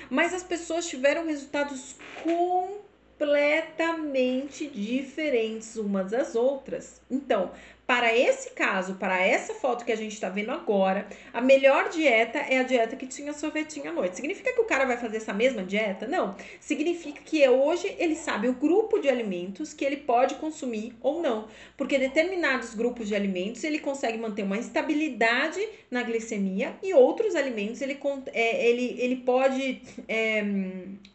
[0.09, 7.01] Mas as pessoas tiveram resultados completamente diferentes umas das outras.
[7.11, 7.51] Então,
[7.87, 12.39] para esse caso, para essa foto que a gente está vendo agora, a melhor dieta
[12.39, 14.17] é a dieta que tinha sorvetinho à noite.
[14.17, 16.05] Significa que o cara vai fazer essa mesma dieta?
[16.05, 16.35] Não.
[16.59, 21.47] Significa que hoje ele sabe o grupo de alimentos que ele pode consumir ou não.
[21.77, 27.81] Porque determinados grupos de alimentos ele consegue manter uma estabilidade na glicemia e outros alimentos
[27.81, 28.01] ele,
[28.33, 30.45] é, ele, ele pode é,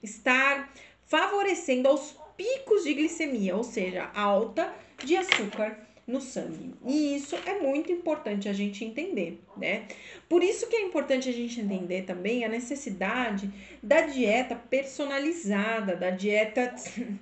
[0.02, 0.72] estar
[1.06, 6.74] favorecendo aos picos de glicemia, ou seja, alta de açúcar no sangue.
[6.86, 9.86] E isso é muito importante a gente entender, né?
[10.28, 16.10] Por isso que é importante a gente entender também a necessidade da dieta personalizada, da
[16.10, 16.74] dieta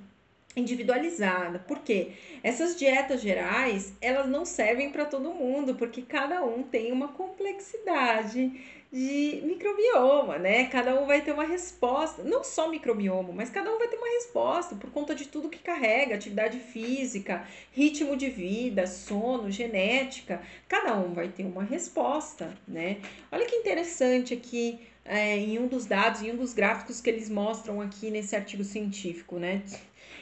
[0.55, 1.59] individualizada.
[1.59, 2.11] Porque
[2.43, 8.78] essas dietas gerais, elas não servem para todo mundo, porque cada um tem uma complexidade
[8.91, 10.65] de microbioma, né?
[10.65, 14.07] Cada um vai ter uma resposta, não só microbioma, mas cada um vai ter uma
[14.07, 20.41] resposta por conta de tudo que carrega, atividade física, ritmo de vida, sono, genética.
[20.67, 22.97] Cada um vai ter uma resposta, né?
[23.31, 27.29] Olha que interessante aqui é, em um dos dados, em um dos gráficos que eles
[27.29, 29.61] mostram aqui nesse artigo científico, né?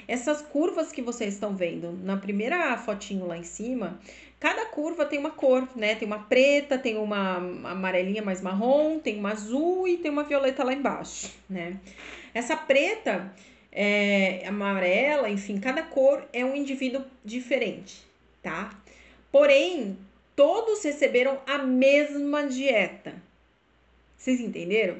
[0.07, 3.99] Essas curvas que vocês estão vendo na primeira fotinho lá em cima
[4.39, 5.95] Cada curva tem uma cor, né?
[5.95, 7.37] Tem uma preta, tem uma
[7.71, 11.79] amarelinha mais marrom, tem uma azul e tem uma violeta lá embaixo, né?
[12.33, 13.33] Essa preta,
[13.71, 18.05] é, amarela, enfim, cada cor é um indivíduo diferente,
[18.43, 18.69] tá?
[19.31, 19.97] Porém,
[20.35, 23.15] todos receberam a mesma dieta.
[24.15, 24.97] Vocês entenderam?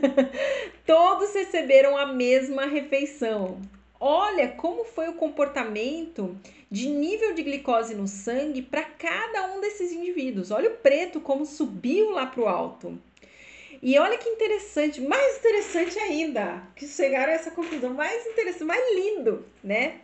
[0.86, 3.60] todos receberam a mesma refeição.
[3.98, 6.38] Olha como foi o comportamento
[6.70, 10.50] de nível de glicose no sangue para cada um desses indivíduos.
[10.50, 12.98] Olha o preto como subiu lá para o alto.
[13.82, 18.94] E olha que interessante, mais interessante ainda, que chegaram a essa conclusão, mais interessante, mais
[18.94, 20.00] lindo, né?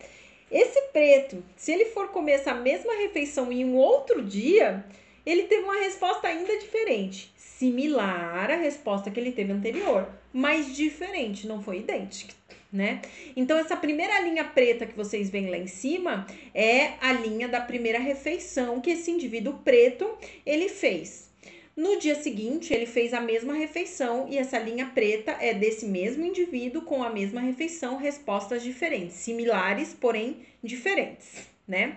[0.50, 4.84] Esse preto, se ele for comer essa mesma refeição em um outro dia,
[5.24, 11.46] ele teve uma resposta ainda diferente, similar à resposta que ele teve anterior, mas diferente,
[11.46, 12.34] não foi idêntica
[12.72, 13.02] né?
[13.36, 17.60] Então, essa primeira linha preta que vocês veem lá em cima é a linha da
[17.60, 20.08] primeira refeição que esse indivíduo preto
[20.46, 21.30] ele fez.
[21.74, 26.24] No dia seguinte, ele fez a mesma refeição e essa linha preta é desse mesmo
[26.24, 31.96] indivíduo com a mesma refeição, respostas diferentes, similares, porém diferentes, né?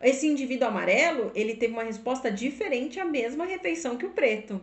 [0.00, 4.60] Esse indivíduo amarelo, ele teve uma resposta diferente à mesma refeição que o preto.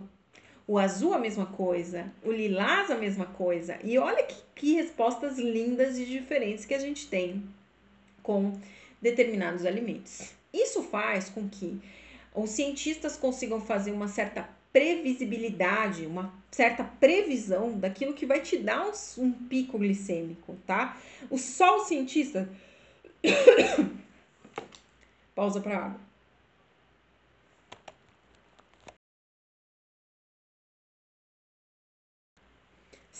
[0.67, 3.78] O azul a mesma coisa, o lilás a mesma coisa.
[3.84, 7.43] E olha que, que respostas lindas e diferentes que a gente tem
[8.23, 8.58] com
[8.99, 10.34] determinados alimentos.
[10.51, 11.80] Isso faz com que
[12.34, 18.86] os cientistas consigam fazer uma certa previsibilidade, uma certa previsão daquilo que vai te dar
[18.86, 18.91] um,
[19.23, 20.97] um pico glicêmico, tá?
[21.30, 22.49] O o cientista.
[25.36, 26.05] Pausa para água.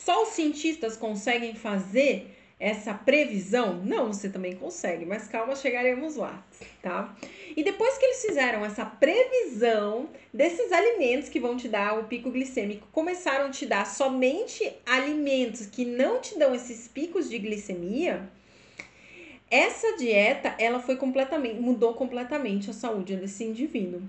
[0.06, 3.82] Só os cientistas conseguem fazer essa previsão?
[3.84, 6.46] Não, você também consegue, mas calma, chegaremos lá,
[6.80, 7.18] tá?
[7.58, 12.30] E depois que eles fizeram essa previsão desses alimentos que vão te dar o pico
[12.30, 18.30] glicêmico, começaram a te dar somente alimentos que não te dão esses picos de glicemia,
[19.50, 24.04] essa dieta, ela foi completamente, mudou completamente a saúde desse indivíduo.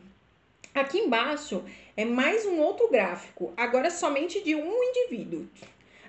[0.75, 1.65] Aqui embaixo
[1.97, 5.47] é mais um outro gráfico, agora somente de um indivíduo.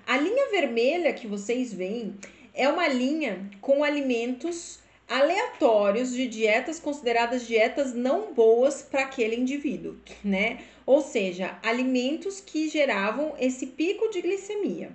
[0.08, 2.14] A linha vermelha que vocês veem
[2.54, 9.96] é uma linha com alimentos aleatórios de dietas consideradas dietas não boas para aquele indivíduo,
[10.24, 10.60] né?
[10.86, 14.90] Ou seja, alimentos que geravam esse pico de glicemia.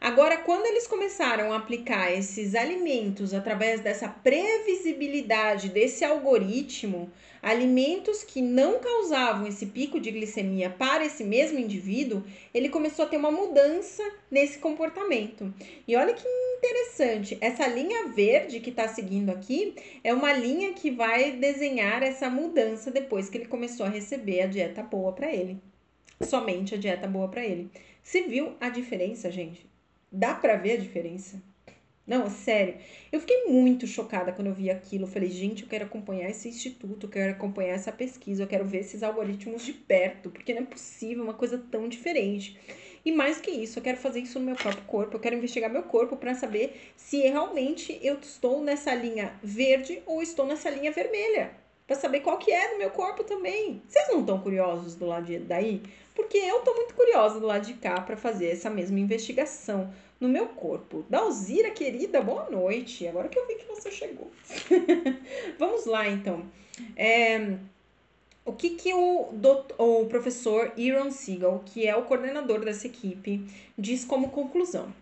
[0.00, 7.10] Agora, quando eles começaram a aplicar esses alimentos através dessa previsibilidade desse algoritmo,
[7.42, 13.08] alimentos que não causavam esse pico de glicemia para esse mesmo indivíduo, ele começou a
[13.08, 15.52] ter uma mudança nesse comportamento.
[15.88, 16.26] E olha que
[16.58, 22.28] interessante, essa linha verde que está seguindo aqui é uma linha que vai desenhar essa
[22.28, 25.58] mudança depois que ele começou a receber a dieta boa para ele.
[26.20, 27.70] Somente a dieta boa para ele.
[28.02, 29.66] Se viu a diferença, gente?
[30.16, 31.42] Dá para ver a diferença?
[32.06, 32.76] Não, sério.
[33.12, 35.04] Eu fiquei muito chocada quando eu vi aquilo.
[35.04, 38.64] Eu falei, gente, eu quero acompanhar esse instituto, eu quero acompanhar essa pesquisa, eu quero
[38.64, 42.58] ver esses algoritmos de perto, porque não é possível uma coisa tão diferente.
[43.04, 45.70] E mais que isso, eu quero fazer isso no meu próprio corpo, eu quero investigar
[45.70, 50.90] meu corpo para saber se realmente eu estou nessa linha verde ou estou nessa linha
[50.92, 51.50] vermelha.
[51.86, 53.82] para saber qual que é do meu corpo também.
[53.86, 55.82] Vocês não estão curiosos do lado de daí?
[56.16, 60.28] Porque eu tô muito curiosa do lado de cá para fazer essa mesma investigação no
[60.28, 61.04] meu corpo.
[61.08, 63.06] Dalzira, querida, boa noite.
[63.06, 64.30] Agora que eu vi que você chegou.
[65.58, 66.44] Vamos lá, então.
[66.96, 67.56] É,
[68.44, 69.30] o que, que o,
[69.78, 73.44] o professor Aaron Siegel, que é o coordenador dessa equipe,
[73.76, 74.92] diz como conclusão?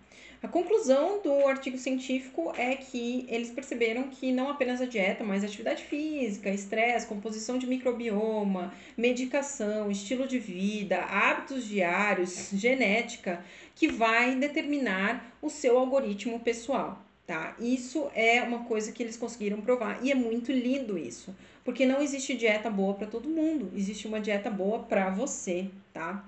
[0.45, 5.43] A conclusão do artigo científico é que eles perceberam que não apenas a dieta, mas
[5.43, 13.43] a atividade física, estresse, composição de microbioma, medicação, estilo de vida, hábitos diários, genética,
[13.75, 17.57] que vai determinar o seu algoritmo pessoal, tá?
[17.59, 21.35] Isso é uma coisa que eles conseguiram provar e é muito lindo isso,
[21.65, 26.23] porque não existe dieta boa para todo mundo, existe uma dieta boa para você, tá?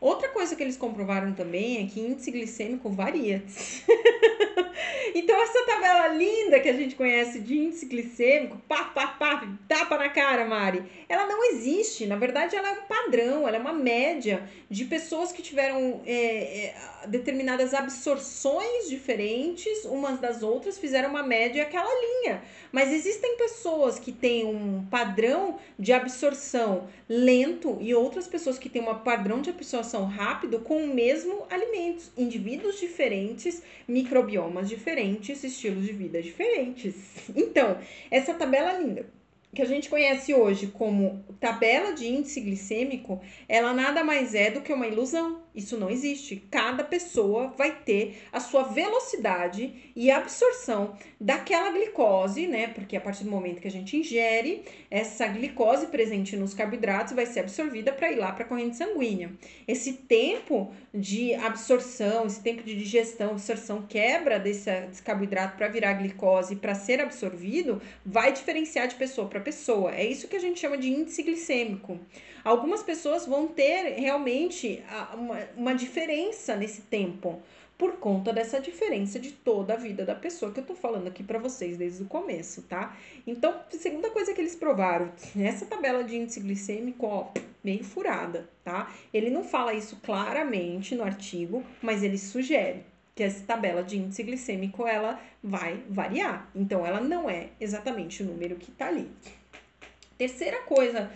[0.00, 3.44] Outra coisa que eles comprovaram também é que índice glicêmico varia.
[5.14, 9.98] então, essa tabela linda que a gente conhece de índice glicêmico, pá, pá, pá, tapa
[9.98, 12.06] na cara, Mari, ela não existe.
[12.06, 16.14] Na verdade, ela é um padrão, ela é uma média de pessoas que tiveram é,
[16.14, 16.74] é,
[17.06, 22.42] determinadas absorções diferentes umas das outras, fizeram uma média aquela linha.
[22.72, 28.80] Mas existem pessoas que têm um padrão de absorção lento e outras pessoas que têm
[28.80, 32.10] um padrão de absorção rápido com o mesmo alimentos.
[32.16, 36.94] Indivíduos diferentes, microbiomas diferentes, estilos de vida diferentes.
[37.34, 37.78] Então,
[38.10, 39.06] essa tabela linda
[39.54, 44.60] que a gente conhece hoje como tabela de índice glicêmico, ela nada mais é do
[44.60, 45.42] que uma ilusão.
[45.54, 46.44] Isso não existe.
[46.50, 52.68] Cada pessoa vai ter a sua velocidade e absorção daquela glicose, né?
[52.68, 57.26] Porque a partir do momento que a gente ingere, essa glicose presente nos carboidratos vai
[57.26, 59.32] ser absorvida para ir lá para a corrente sanguínea.
[59.66, 65.94] Esse tempo de absorção, esse tempo de digestão, absorção, quebra desse, desse carboidrato para virar
[65.94, 69.94] glicose para ser absorvido, vai diferenciar de pessoa para pessoa.
[69.94, 71.98] É isso que a gente chama de índice glicêmico.
[72.44, 74.82] Algumas pessoas vão ter realmente
[75.14, 77.42] uma, uma diferença nesse tempo
[77.80, 81.22] por conta dessa diferença de toda a vida da pessoa que eu tô falando aqui
[81.22, 82.94] para vocês desde o começo, tá?
[83.26, 87.30] Então, segunda coisa que eles provaram, essa tabela de índice glicêmico, ó,
[87.64, 88.94] meio furada, tá?
[89.14, 92.84] Ele não fala isso claramente no artigo, mas ele sugere
[93.14, 96.50] que essa tabela de índice glicêmico ela vai variar.
[96.54, 99.10] Então, ela não é exatamente o número que tá ali.
[100.18, 101.10] Terceira coisa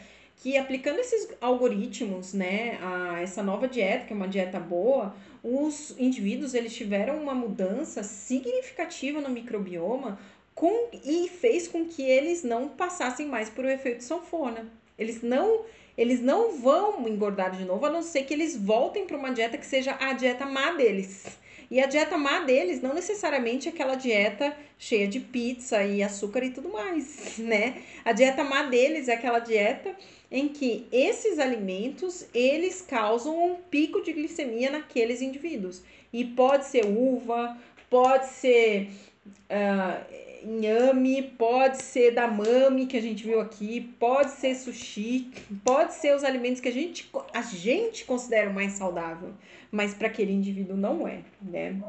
[0.45, 5.95] que aplicando esses algoritmos, né, a essa nova dieta, que é uma dieta boa, os
[5.99, 10.18] indivíduos eles tiveram uma mudança significativa no microbioma
[10.55, 14.70] com, e fez com que eles não passassem mais por o efeito sanfona.
[14.99, 15.64] Eles não
[15.97, 19.57] eles não vão engordar de novo, a não ser que eles voltem para uma dieta
[19.57, 21.24] que seja a dieta má deles.
[21.71, 26.45] E a dieta má deles não necessariamente é aquela dieta cheia de pizza e açúcar
[26.45, 27.83] e tudo mais, né?
[28.05, 29.95] A dieta má deles é aquela dieta
[30.31, 35.83] em que esses alimentos eles causam um pico de glicemia naqueles indivíduos.
[36.12, 37.57] E pode ser uva,
[37.89, 38.89] pode ser
[39.27, 45.30] uh, inhame, pode ser damame que a gente viu aqui, pode ser sushi,
[45.64, 49.30] pode ser os alimentos que a gente, a gente considera mais saudável,
[49.70, 51.80] mas para aquele indivíduo não é, né?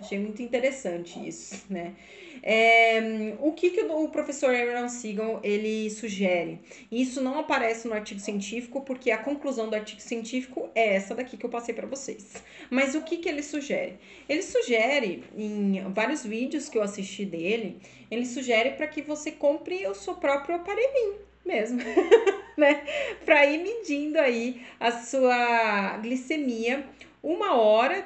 [0.00, 1.94] Achei muito interessante isso, né?
[2.42, 6.58] É, o que, que o professor Aaron Siegel ele sugere?
[6.90, 11.36] Isso não aparece no artigo científico, porque a conclusão do artigo científico é essa daqui
[11.36, 12.42] que eu passei para vocês.
[12.70, 13.98] Mas o que, que ele sugere?
[14.26, 17.78] Ele sugere, em vários vídeos que eu assisti dele,
[18.10, 21.78] ele sugere para que você compre o seu próprio aparelhinho mesmo,
[22.56, 22.84] né?
[23.24, 26.84] Para ir medindo aí a sua glicemia
[27.22, 28.04] uma hora,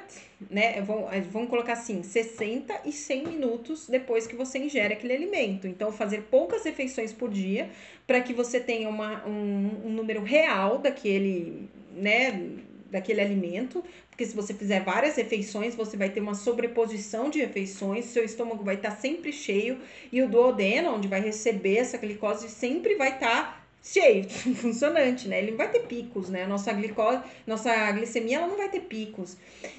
[0.49, 0.81] né?
[0.81, 5.67] Vamos, vamos colocar assim, 60 e 100 minutos depois que você ingere aquele alimento.
[5.67, 7.69] Então, fazer poucas refeições por dia
[8.05, 12.49] para que você tenha uma, um, um número real daquele, né?
[12.91, 18.05] Daquele alimento, porque se você fizer várias refeições, você vai ter uma sobreposição de refeições,
[18.05, 19.77] seu estômago vai estar tá sempre cheio
[20.09, 24.27] e o duodeno, onde vai receber essa glicose, sempre vai estar tá cheio,
[24.57, 25.37] funcionante, né?
[25.37, 26.47] Ele não vai ter picos, né?
[26.47, 29.37] Nossa glicose, nossa glicemia, ela não vai ter picos.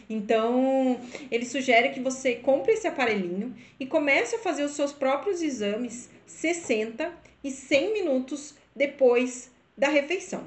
[0.08, 0.98] Então,
[1.30, 6.08] ele sugere que você compre esse aparelhinho e comece a fazer os seus próprios exames
[6.24, 10.44] 60 e 100 minutos depois da refeição.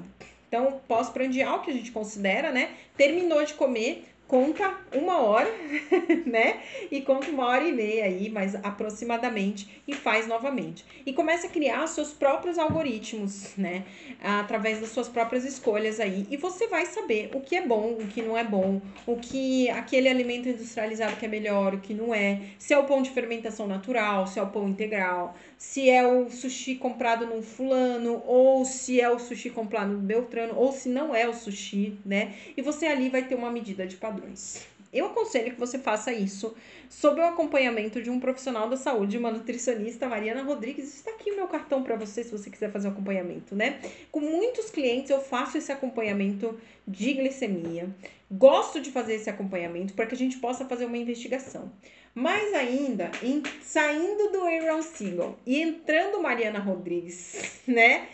[0.48, 2.74] Então, pós-prandial, que a gente considera, né?
[2.96, 5.50] Terminou de comer, conta uma hora,
[6.24, 6.60] né?
[6.88, 10.84] E conta uma hora e meia aí, mas aproximadamente, e faz novamente.
[11.04, 13.84] E começa a criar seus próprios algoritmos, né?
[14.22, 16.28] Através das suas próprias escolhas aí.
[16.30, 19.68] E você vai saber o que é bom, o que não é bom, o que
[19.70, 23.10] aquele alimento industrializado que é melhor, o que não é, se é o pão de
[23.10, 28.64] fermentação natural, se é o pão integral, se é o sushi comprado no fulano, ou
[28.64, 32.34] se é o sushi comprado no Beltrano, ou se não é o sushi, né?
[32.56, 34.66] E você ali vai ter uma medida de padrões.
[34.90, 36.56] Eu aconselho que você faça isso
[36.88, 40.94] sob o acompanhamento de um profissional da saúde, uma nutricionista, Mariana Rodrigues.
[40.94, 43.80] Está aqui o meu cartão para você se você quiser fazer o acompanhamento, né?
[44.10, 46.58] Com muitos clientes eu faço esse acompanhamento
[46.88, 47.94] de glicemia.
[48.30, 51.70] Gosto de fazer esse acompanhamento para que a gente possa fazer uma investigação.
[52.14, 58.08] Mais ainda, em, saindo do Aaron Siegel e entrando Mariana Rodrigues, né?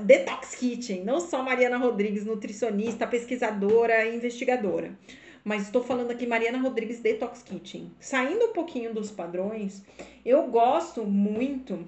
[0.00, 4.94] Detox Kitchen, não só Mariana Rodrigues, nutricionista, pesquisadora, investigadora
[5.44, 7.92] mas estou falando aqui Mariana Rodrigues Detox Kitchen.
[8.00, 9.84] Saindo um pouquinho dos padrões,
[10.24, 11.86] eu gosto muito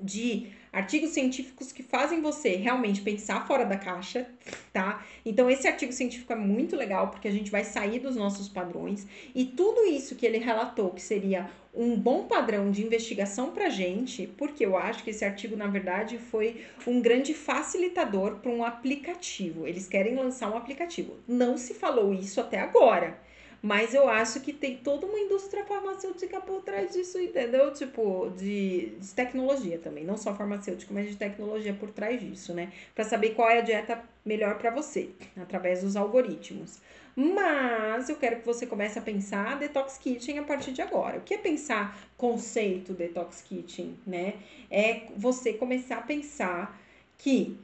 [0.00, 4.26] de artigos científicos que fazem você realmente pensar fora da caixa,
[4.72, 5.04] tá?
[5.24, 9.06] Então esse artigo científico é muito legal porque a gente vai sair dos nossos padrões
[9.34, 14.26] e tudo isso que ele relatou que seria um bom padrão de investigação para gente,
[14.36, 19.66] porque eu acho que esse artigo na verdade foi um grande facilitador para um aplicativo.
[19.66, 21.16] Eles querem lançar um aplicativo.
[21.28, 23.18] Não se falou isso até agora.
[23.62, 27.70] Mas eu acho que tem toda uma indústria farmacêutica por trás disso, entendeu?
[27.72, 30.02] Tipo, de, de tecnologia também.
[30.02, 32.72] Não só farmacêutica, mas de tecnologia por trás disso, né?
[32.94, 36.78] Para saber qual é a dieta melhor para você, através dos algoritmos.
[37.14, 41.18] Mas eu quero que você comece a pensar Detox Kitchen a partir de agora.
[41.18, 44.34] O que é pensar conceito Detox Kitchen, né?
[44.70, 46.80] É você começar a pensar
[47.18, 47.58] que,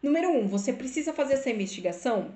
[0.00, 2.32] número um, você precisa fazer essa investigação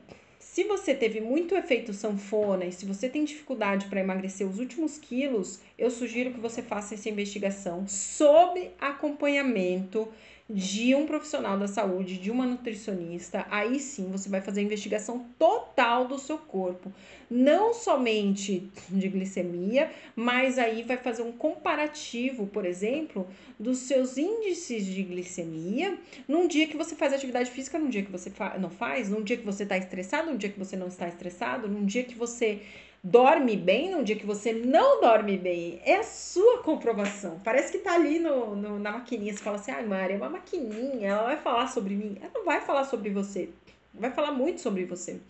[0.52, 4.98] se você teve muito efeito sanfona e se você tem dificuldade para emagrecer os últimos
[4.98, 10.08] quilos, eu sugiro que você faça essa investigação sob acompanhamento
[10.52, 15.26] de um profissional da saúde, de uma nutricionista, aí sim você vai fazer a investigação
[15.38, 16.92] total do seu corpo,
[17.30, 23.28] não somente de glicemia, mas aí vai fazer um comparativo, por exemplo,
[23.58, 25.96] dos seus índices de glicemia
[26.26, 29.22] num dia que você faz atividade física, num dia que você fa não faz, num
[29.22, 32.16] dia que você está estressado, num dia que você não está estressado, num dia que
[32.16, 32.60] você
[33.02, 35.80] dorme bem num dia que você não dorme bem.
[35.84, 37.40] É a sua comprovação.
[37.42, 39.32] Parece que tá ali no, no na maquininha.
[39.32, 42.16] Você fala assim, ai, ah, Mari, é uma maquininha, ela vai falar sobre mim.
[42.20, 43.50] Ela não vai falar sobre você.
[43.94, 45.20] Vai falar muito sobre você.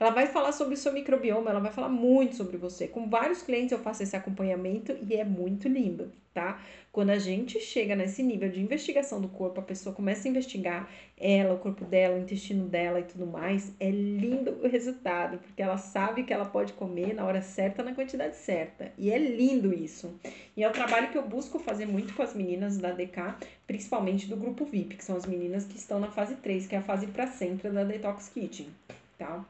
[0.00, 2.88] Ela vai falar sobre o seu microbioma, ela vai falar muito sobre você.
[2.88, 6.58] Com vários clientes eu faço esse acompanhamento e é muito lindo, tá?
[6.90, 10.88] Quando a gente chega nesse nível de investigação do corpo, a pessoa começa a investigar
[11.18, 15.60] ela, o corpo dela, o intestino dela e tudo mais, é lindo o resultado, porque
[15.60, 18.90] ela sabe que ela pode comer na hora certa, na quantidade certa.
[18.96, 20.18] E é lindo isso.
[20.56, 23.34] E é o trabalho que eu busco fazer muito com as meninas da DK,
[23.66, 26.78] principalmente do grupo VIP, que são as meninas que estão na fase 3, que é
[26.78, 28.68] a fase para sempre da Detox Kitchen,
[29.18, 29.44] tá?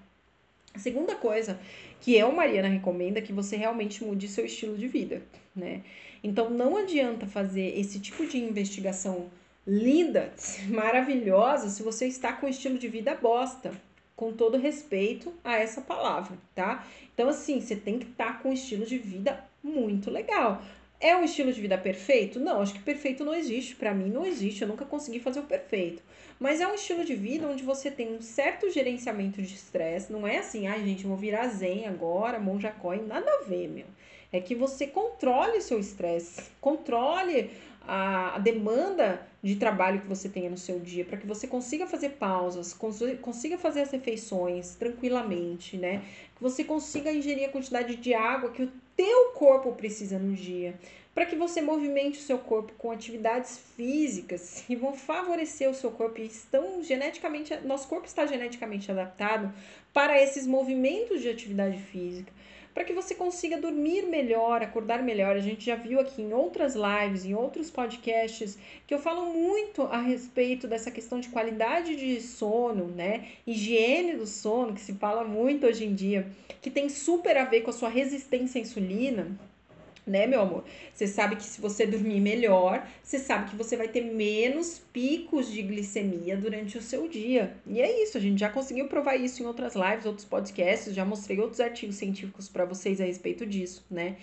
[0.74, 1.58] A segunda coisa
[2.00, 5.22] que eu, Mariana, recomendo é que você realmente mude seu estilo de vida,
[5.54, 5.82] né?
[6.22, 9.30] Então não adianta fazer esse tipo de investigação
[9.66, 10.32] linda,
[10.68, 13.72] maravilhosa, se você está com um estilo de vida bosta,
[14.16, 16.86] com todo respeito a essa palavra, tá?
[17.14, 20.62] Então, assim, você tem que estar tá com um estilo de vida muito legal.
[21.00, 22.38] É um estilo de vida perfeito?
[22.38, 23.74] Não, acho que perfeito não existe.
[23.74, 24.60] Para mim, não existe.
[24.60, 26.02] Eu nunca consegui fazer o perfeito.
[26.38, 30.12] Mas é um estilo de vida onde você tem um certo gerenciamento de estresse.
[30.12, 33.06] Não é assim, ai, ah, gente, vou virar zen agora, monja coin.
[33.06, 33.86] Nada a ver, meu.
[34.30, 37.50] É que você controle o seu estresse, controle
[37.86, 41.86] a, a, demanda de trabalho que você tenha no seu dia, para que você consiga
[41.86, 46.02] fazer pausas, consiga fazer as refeições tranquilamente, né?
[46.36, 50.74] Que você consiga ingerir a quantidade de água que o teu corpo precisa no dia,
[51.14, 55.90] para que você movimente o seu corpo com atividades físicas que vão favorecer o seu
[55.90, 59.50] corpo e estão geneticamente, nosso corpo está geneticamente adaptado
[59.94, 62.30] para esses movimentos de atividade física
[62.74, 65.36] para que você consiga dormir melhor, acordar melhor.
[65.36, 69.82] A gente já viu aqui em outras lives, em outros podcasts, que eu falo muito
[69.82, 73.26] a respeito dessa questão de qualidade de sono, né?
[73.46, 76.26] Higiene do sono, que se fala muito hoje em dia,
[76.62, 79.49] que tem super a ver com a sua resistência à insulina
[80.10, 80.64] né, meu amor?
[80.92, 85.50] Você sabe que se você dormir melhor, você sabe que você vai ter menos picos
[85.50, 87.56] de glicemia durante o seu dia.
[87.66, 91.04] E é isso, a gente já conseguiu provar isso em outras lives, outros podcasts, já
[91.04, 94.16] mostrei outros artigos científicos para vocês a respeito disso, né?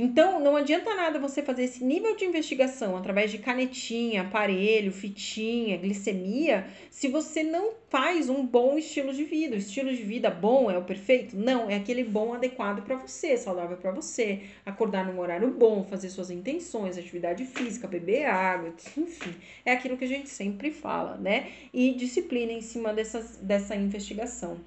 [0.00, 5.76] Então, não adianta nada você fazer esse nível de investigação através de canetinha, aparelho, fitinha,
[5.76, 9.56] glicemia, se você não faz um bom estilo de vida.
[9.56, 11.36] O estilo de vida bom é o perfeito?
[11.36, 14.42] Não, é aquele bom adequado para você, saudável para você.
[14.64, 19.34] Acordar num horário bom, fazer suas intenções, atividade física, beber água, enfim.
[19.64, 21.50] É aquilo que a gente sempre fala, né?
[21.74, 24.60] E disciplina em cima dessas, dessa investigação.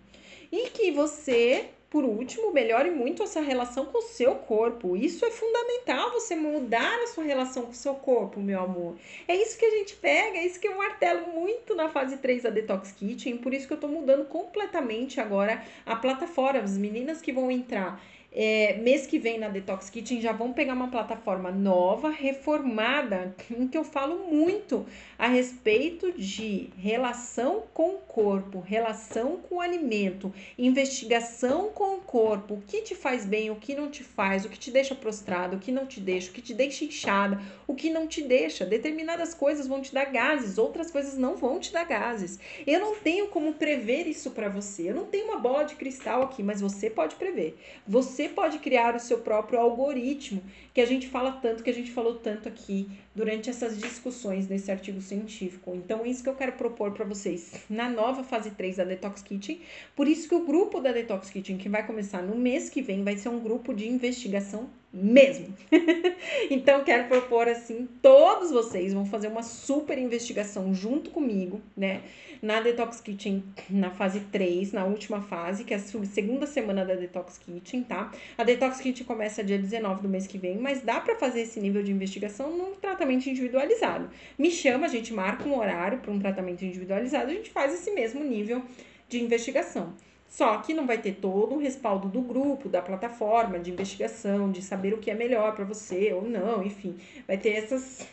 [0.52, 4.96] E que você por último, melhore muito essa relação com o seu corpo.
[4.96, 8.96] Isso é fundamental, você mudar a sua relação com o seu corpo, meu amor.
[9.28, 12.44] É isso que a gente pega, é isso que eu martelo muito na fase 3
[12.44, 16.62] da Detox Kitchen, por isso que eu tô mudando completamente agora a plataforma.
[16.62, 20.74] As meninas que vão entrar é, mês que vem na Detox Kitchen já vão pegar
[20.74, 24.86] uma plataforma nova, reformada, em que eu falo muito
[25.22, 32.56] a respeito de relação com o corpo, relação com o alimento, investigação com o corpo,
[32.56, 35.58] o que te faz bem, o que não te faz, o que te deixa prostrado,
[35.58, 38.66] o que não te deixa, o que te deixa inchada, o que não te deixa.
[38.66, 42.40] Determinadas coisas vão te dar gases, outras coisas não vão te dar gases.
[42.66, 44.90] Eu não tenho como prever isso para você.
[44.90, 47.60] Eu não tenho uma bola de cristal aqui, mas você pode prever.
[47.88, 50.42] Você pode criar o seu próprio algoritmo,
[50.74, 54.72] que a gente fala tanto, que a gente falou tanto aqui durante essas discussões nesse
[54.72, 55.74] artigo científico.
[55.76, 59.22] Então, é isso que eu quero propor para vocês na nova fase 3 da Detox
[59.22, 59.62] Kitchen.
[59.96, 63.04] Por isso que o grupo da Detox Kitchen, que vai começar no mês que vem,
[63.04, 65.56] vai ser um grupo de investigação mesmo.
[66.50, 72.02] então, quero propor assim, todos vocês vão fazer uma super investigação junto comigo, né?
[72.42, 76.96] na Detox Kitchen na fase 3, na última fase, que é a segunda semana da
[76.96, 78.12] Detox Kitchen, tá?
[78.38, 81.60] A Detox Kitchen começa dia 19 do mês que vem, mas dá para fazer esse
[81.60, 84.10] nível de investigação num tratamento individualizado.
[84.40, 87.92] Me chama, a gente marca um horário para um tratamento individualizado, a gente faz esse
[87.92, 88.64] mesmo nível
[89.08, 89.94] de investigação.
[90.32, 94.62] Só que não vai ter todo o respaldo do grupo, da plataforma de investigação, de
[94.62, 96.98] saber o que é melhor para você ou não, enfim.
[97.28, 98.08] Vai ter essas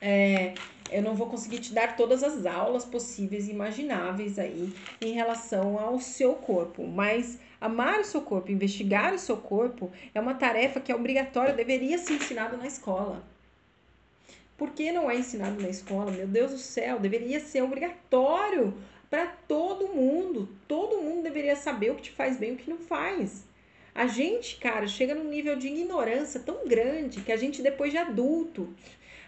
[0.00, 0.54] é,
[0.90, 5.78] eu não vou conseguir te dar todas as aulas possíveis e imagináveis aí em relação
[5.78, 10.80] ao seu corpo, mas amar o seu corpo, investigar o seu corpo é uma tarefa
[10.80, 13.22] que é obrigatória, deveria ser ensinado na escola.
[14.56, 16.10] Por que não é ensinado na escola?
[16.10, 18.74] Meu Deus do céu, deveria ser obrigatório
[19.12, 20.48] para todo mundo.
[20.66, 23.44] Todo mundo deveria saber o que te faz bem e o que não faz.
[23.94, 27.98] A gente, cara, chega num nível de ignorância tão grande que a gente, depois de
[27.98, 28.72] adulto,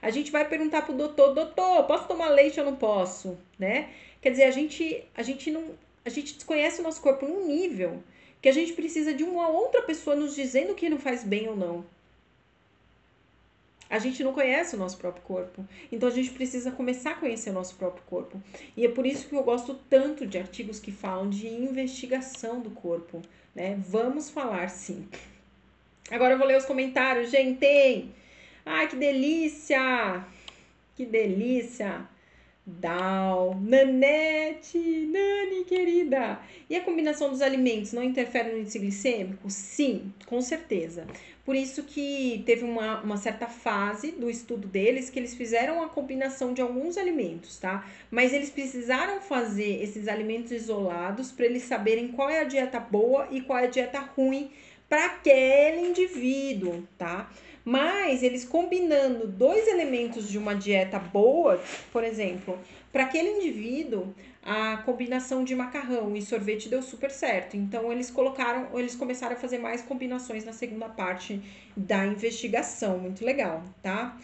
[0.01, 3.91] a gente vai perguntar pro doutor, doutor, posso tomar leite ou não posso, né?
[4.22, 5.62] Quer dizer, a gente, a gente não,
[6.03, 8.03] a gente desconhece o nosso corpo num nível
[8.41, 11.47] que a gente precisa de uma outra pessoa nos dizendo o que não faz bem
[11.47, 11.85] ou não.
[13.89, 15.64] A gente não conhece o nosso próprio corpo.
[15.93, 18.43] Então a gente precisa começar a conhecer o nosso próprio corpo.
[18.76, 22.70] E é por isso que eu gosto tanto de artigos que falam de investigação do
[22.70, 23.22] corpo,
[23.55, 23.78] né?
[23.89, 25.09] Vamos falar sim.
[26.11, 28.11] Agora eu vou ler os comentários, gente.
[28.66, 30.24] Ai, que delícia!
[30.97, 32.09] Que delícia!
[32.66, 36.41] Dal, Nanete, Nani querida.
[36.68, 39.51] E a combinação dos alimentos não interfere no índice glicêmico?
[39.51, 41.07] Sim, com certeza.
[41.45, 45.89] Por isso que teve uma, uma certa fase do estudo deles que eles fizeram a
[45.89, 47.87] combinação de alguns alimentos, tá?
[48.11, 53.29] Mas eles precisaram fazer esses alimentos isolados para eles saberem qual é a dieta boa
[53.31, 54.51] e qual é a dieta ruim
[54.89, 57.31] para aquele indivíduo, tá?
[57.63, 61.61] Mas eles combinando dois elementos de uma dieta boa,
[61.93, 62.59] por exemplo,
[62.95, 67.57] para aquele indivíduo, a combinação de macarrão e sorvete deu super certo.
[67.57, 71.43] Então eles colocaram, eles começaram a fazer mais combinações na segunda parte
[71.77, 73.01] da investigação.
[73.01, 74.17] Muito legal, tá?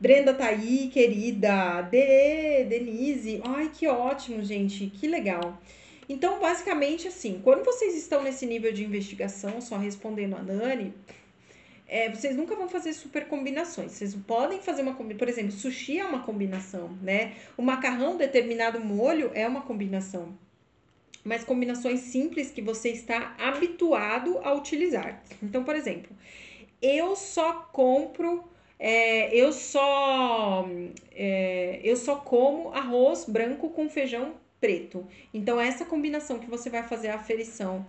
[0.00, 1.82] Brenda tá aí, querida.
[1.82, 3.42] De, Denise.
[3.44, 4.86] Ai, que ótimo, gente.
[4.86, 5.60] Que legal.
[6.08, 10.94] Então, basicamente assim, quando vocês estão nesse nível de investigação, só respondendo a Nani,
[11.88, 13.92] é, vocês nunca vão fazer super combinações.
[13.92, 15.18] Vocês podem fazer uma combinação.
[15.18, 17.34] Por exemplo, sushi é uma combinação, né?
[17.56, 20.36] O macarrão, determinado molho, é uma combinação.
[21.24, 25.22] Mas combinações simples que você está habituado a utilizar.
[25.42, 26.14] Então, por exemplo,
[26.82, 28.44] eu só compro.
[28.78, 30.68] É, eu só
[31.12, 35.06] é, eu só como arroz branco com feijão preto.
[35.32, 37.86] Então, essa combinação que você vai fazer a aferição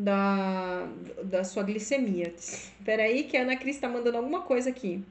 [0.00, 0.88] da,
[1.22, 2.32] da sua glicemia.
[2.36, 5.04] Espera aí que a Ana Cris está mandando alguma coisa aqui.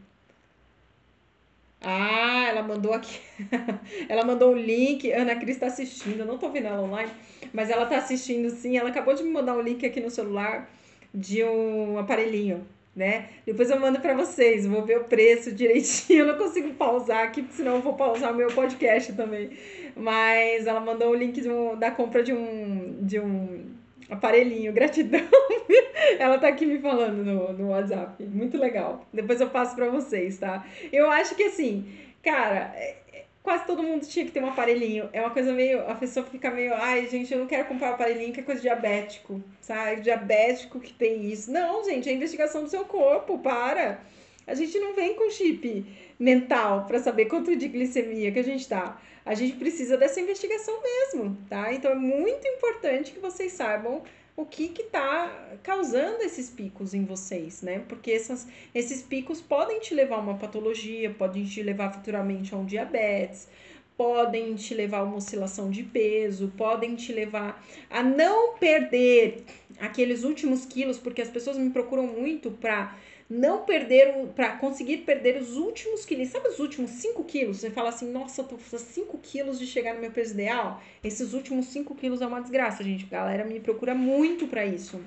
[1.82, 3.20] Ah, ela mandou aqui.
[4.10, 5.12] ela mandou o link.
[5.12, 6.20] Ana Cris está assistindo.
[6.20, 7.12] Eu não tô vendo ela online,
[7.54, 8.78] mas ela está assistindo sim.
[8.78, 10.70] Ela acabou de me mandar um link aqui no celular
[11.14, 12.66] de um aparelhinho,
[12.96, 13.30] né?
[13.46, 14.66] Depois eu mando para vocês.
[14.66, 16.20] Vou ver o preço direitinho.
[16.26, 19.52] Eu não consigo pausar aqui, senão eu vou pausar o meu podcast também.
[19.96, 23.79] Mas ela mandou o link um, da compra de um, de um
[24.10, 25.22] aparelhinho, gratidão.
[26.20, 28.24] Ela tá aqui me falando no, no WhatsApp.
[28.24, 29.06] Muito legal.
[29.14, 30.66] Depois eu passo para vocês, tá?
[30.92, 31.86] Eu acho que assim,
[32.24, 35.10] cara, é, é, quase todo mundo tinha que ter um aparelhinho.
[35.14, 35.88] É uma coisa meio.
[35.90, 36.74] A pessoa fica meio.
[36.74, 40.02] Ai, gente, eu não quero comprar um aparelhinho que é coisa diabético, sabe?
[40.02, 41.52] Diabético que tem isso.
[41.52, 44.02] Não, gente, é investigação do seu corpo, para.
[44.48, 45.86] A gente não vem com chip
[46.18, 49.00] mental para saber quanto de glicemia que a gente tá
[49.30, 51.72] a gente precisa dessa investigação mesmo, tá?
[51.72, 54.02] Então é muito importante que vocês saibam
[54.36, 57.84] o que que tá causando esses picos em vocês, né?
[57.88, 62.58] Porque essas, esses picos podem te levar a uma patologia, podem te levar futuramente a
[62.58, 63.48] um diabetes,
[63.96, 69.44] podem te levar a uma oscilação de peso, podem te levar a não perder
[69.80, 72.98] aqueles últimos quilos, porque as pessoas me procuram muito para
[73.30, 76.30] não perder, para conseguir perder os últimos quilos.
[76.30, 77.60] Sabe os últimos 5 quilos?
[77.60, 80.82] Você fala assim, nossa, tô a 5 quilos de chegar no meu peso ideal.
[81.04, 83.06] Esses últimos 5 quilos é uma desgraça, gente.
[83.06, 85.00] A galera me procura muito para isso.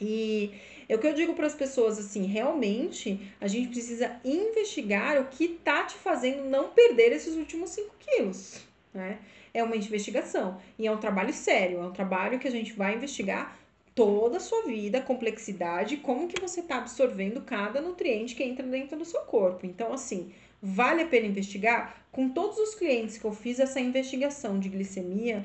[0.00, 0.52] E
[0.88, 5.26] é o que eu digo para as pessoas assim, realmente a gente precisa investigar o
[5.26, 9.18] que tá te fazendo não perder esses últimos 5 quilos, né?
[9.52, 12.94] É uma investigação e é um trabalho sério, é um trabalho que a gente vai
[12.94, 13.57] investigar
[13.98, 18.64] toda a sua vida, a complexidade, como que você está absorvendo cada nutriente que entra
[18.64, 19.66] dentro do seu corpo.
[19.66, 20.30] Então, assim,
[20.62, 22.06] vale a pena investigar?
[22.12, 25.44] Com todos os clientes que eu fiz essa investigação de glicemia,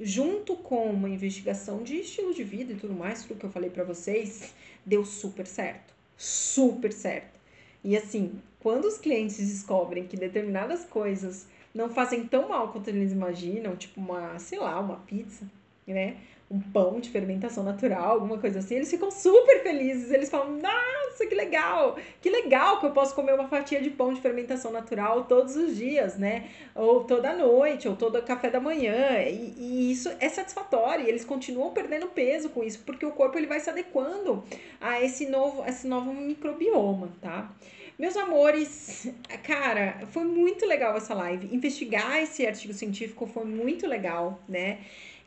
[0.00, 3.70] junto com uma investigação de estilo de vida e tudo mais, tudo que eu falei
[3.70, 4.52] para vocês,
[4.84, 5.94] deu super certo.
[6.16, 7.38] Super certo.
[7.84, 13.12] E assim, quando os clientes descobrem que determinadas coisas não fazem tão mal quanto eles
[13.12, 15.48] imaginam, tipo uma, sei lá, uma pizza,
[15.86, 16.16] né?
[16.52, 20.10] Um pão de fermentação natural, alguma coisa assim, eles ficam super felizes.
[20.10, 21.96] Eles falam: Nossa, que legal!
[22.20, 25.74] Que legal que eu posso comer uma fatia de pão de fermentação natural todos os
[25.74, 26.50] dias, né?
[26.74, 29.22] Ou toda noite, ou todo café da manhã.
[29.22, 31.06] E, e isso é satisfatório.
[31.06, 34.44] E eles continuam perdendo peso com isso, porque o corpo ele vai se adequando
[34.78, 37.50] a esse novo, esse novo microbioma, tá?
[37.98, 39.08] Meus amores,
[39.44, 41.54] cara, foi muito legal essa live.
[41.54, 44.80] Investigar esse artigo científico foi muito legal, né?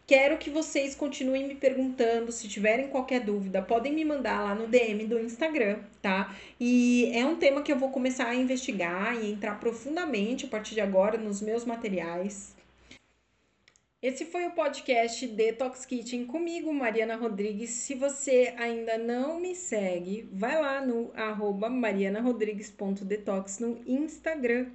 [0.08, 4.68] Quero que vocês continuem me perguntando, se tiverem qualquer dúvida, podem me mandar lá no
[4.68, 6.36] DM do Instagram, tá?
[6.60, 10.76] E é um tema que eu vou começar a investigar e entrar profundamente a partir
[10.76, 12.56] de agora nos meus materiais.
[14.00, 17.72] Esse foi o podcast Detox Kitchen comigo, Mariana Rodrigues.
[17.72, 24.68] Se você ainda não me segue, vai lá no arroba marianarodrigues.detox no Instagram.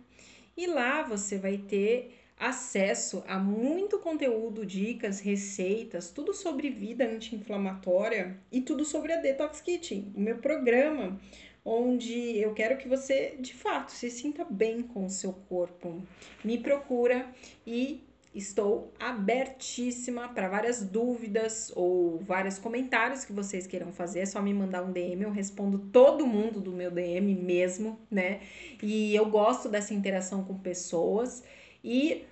[0.56, 8.38] E lá você vai ter acesso a muito conteúdo, dicas, receitas, tudo sobre vida anti-inflamatória
[8.50, 11.20] e tudo sobre a Detox Kitchen, o meu programa,
[11.62, 16.02] onde eu quero que você de fato se sinta bem com o seu corpo.
[16.42, 17.26] Me procura
[17.66, 18.02] e
[18.34, 24.20] estou abertíssima para várias dúvidas ou vários comentários que vocês queiram fazer.
[24.20, 28.40] É só me mandar um DM, eu respondo todo mundo do meu DM mesmo, né?
[28.82, 31.42] E eu gosto dessa interação com pessoas.
[31.82, 32.24] E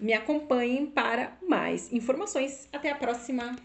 [0.00, 2.68] me acompanhem para mais informações.
[2.72, 3.56] Até a próxima!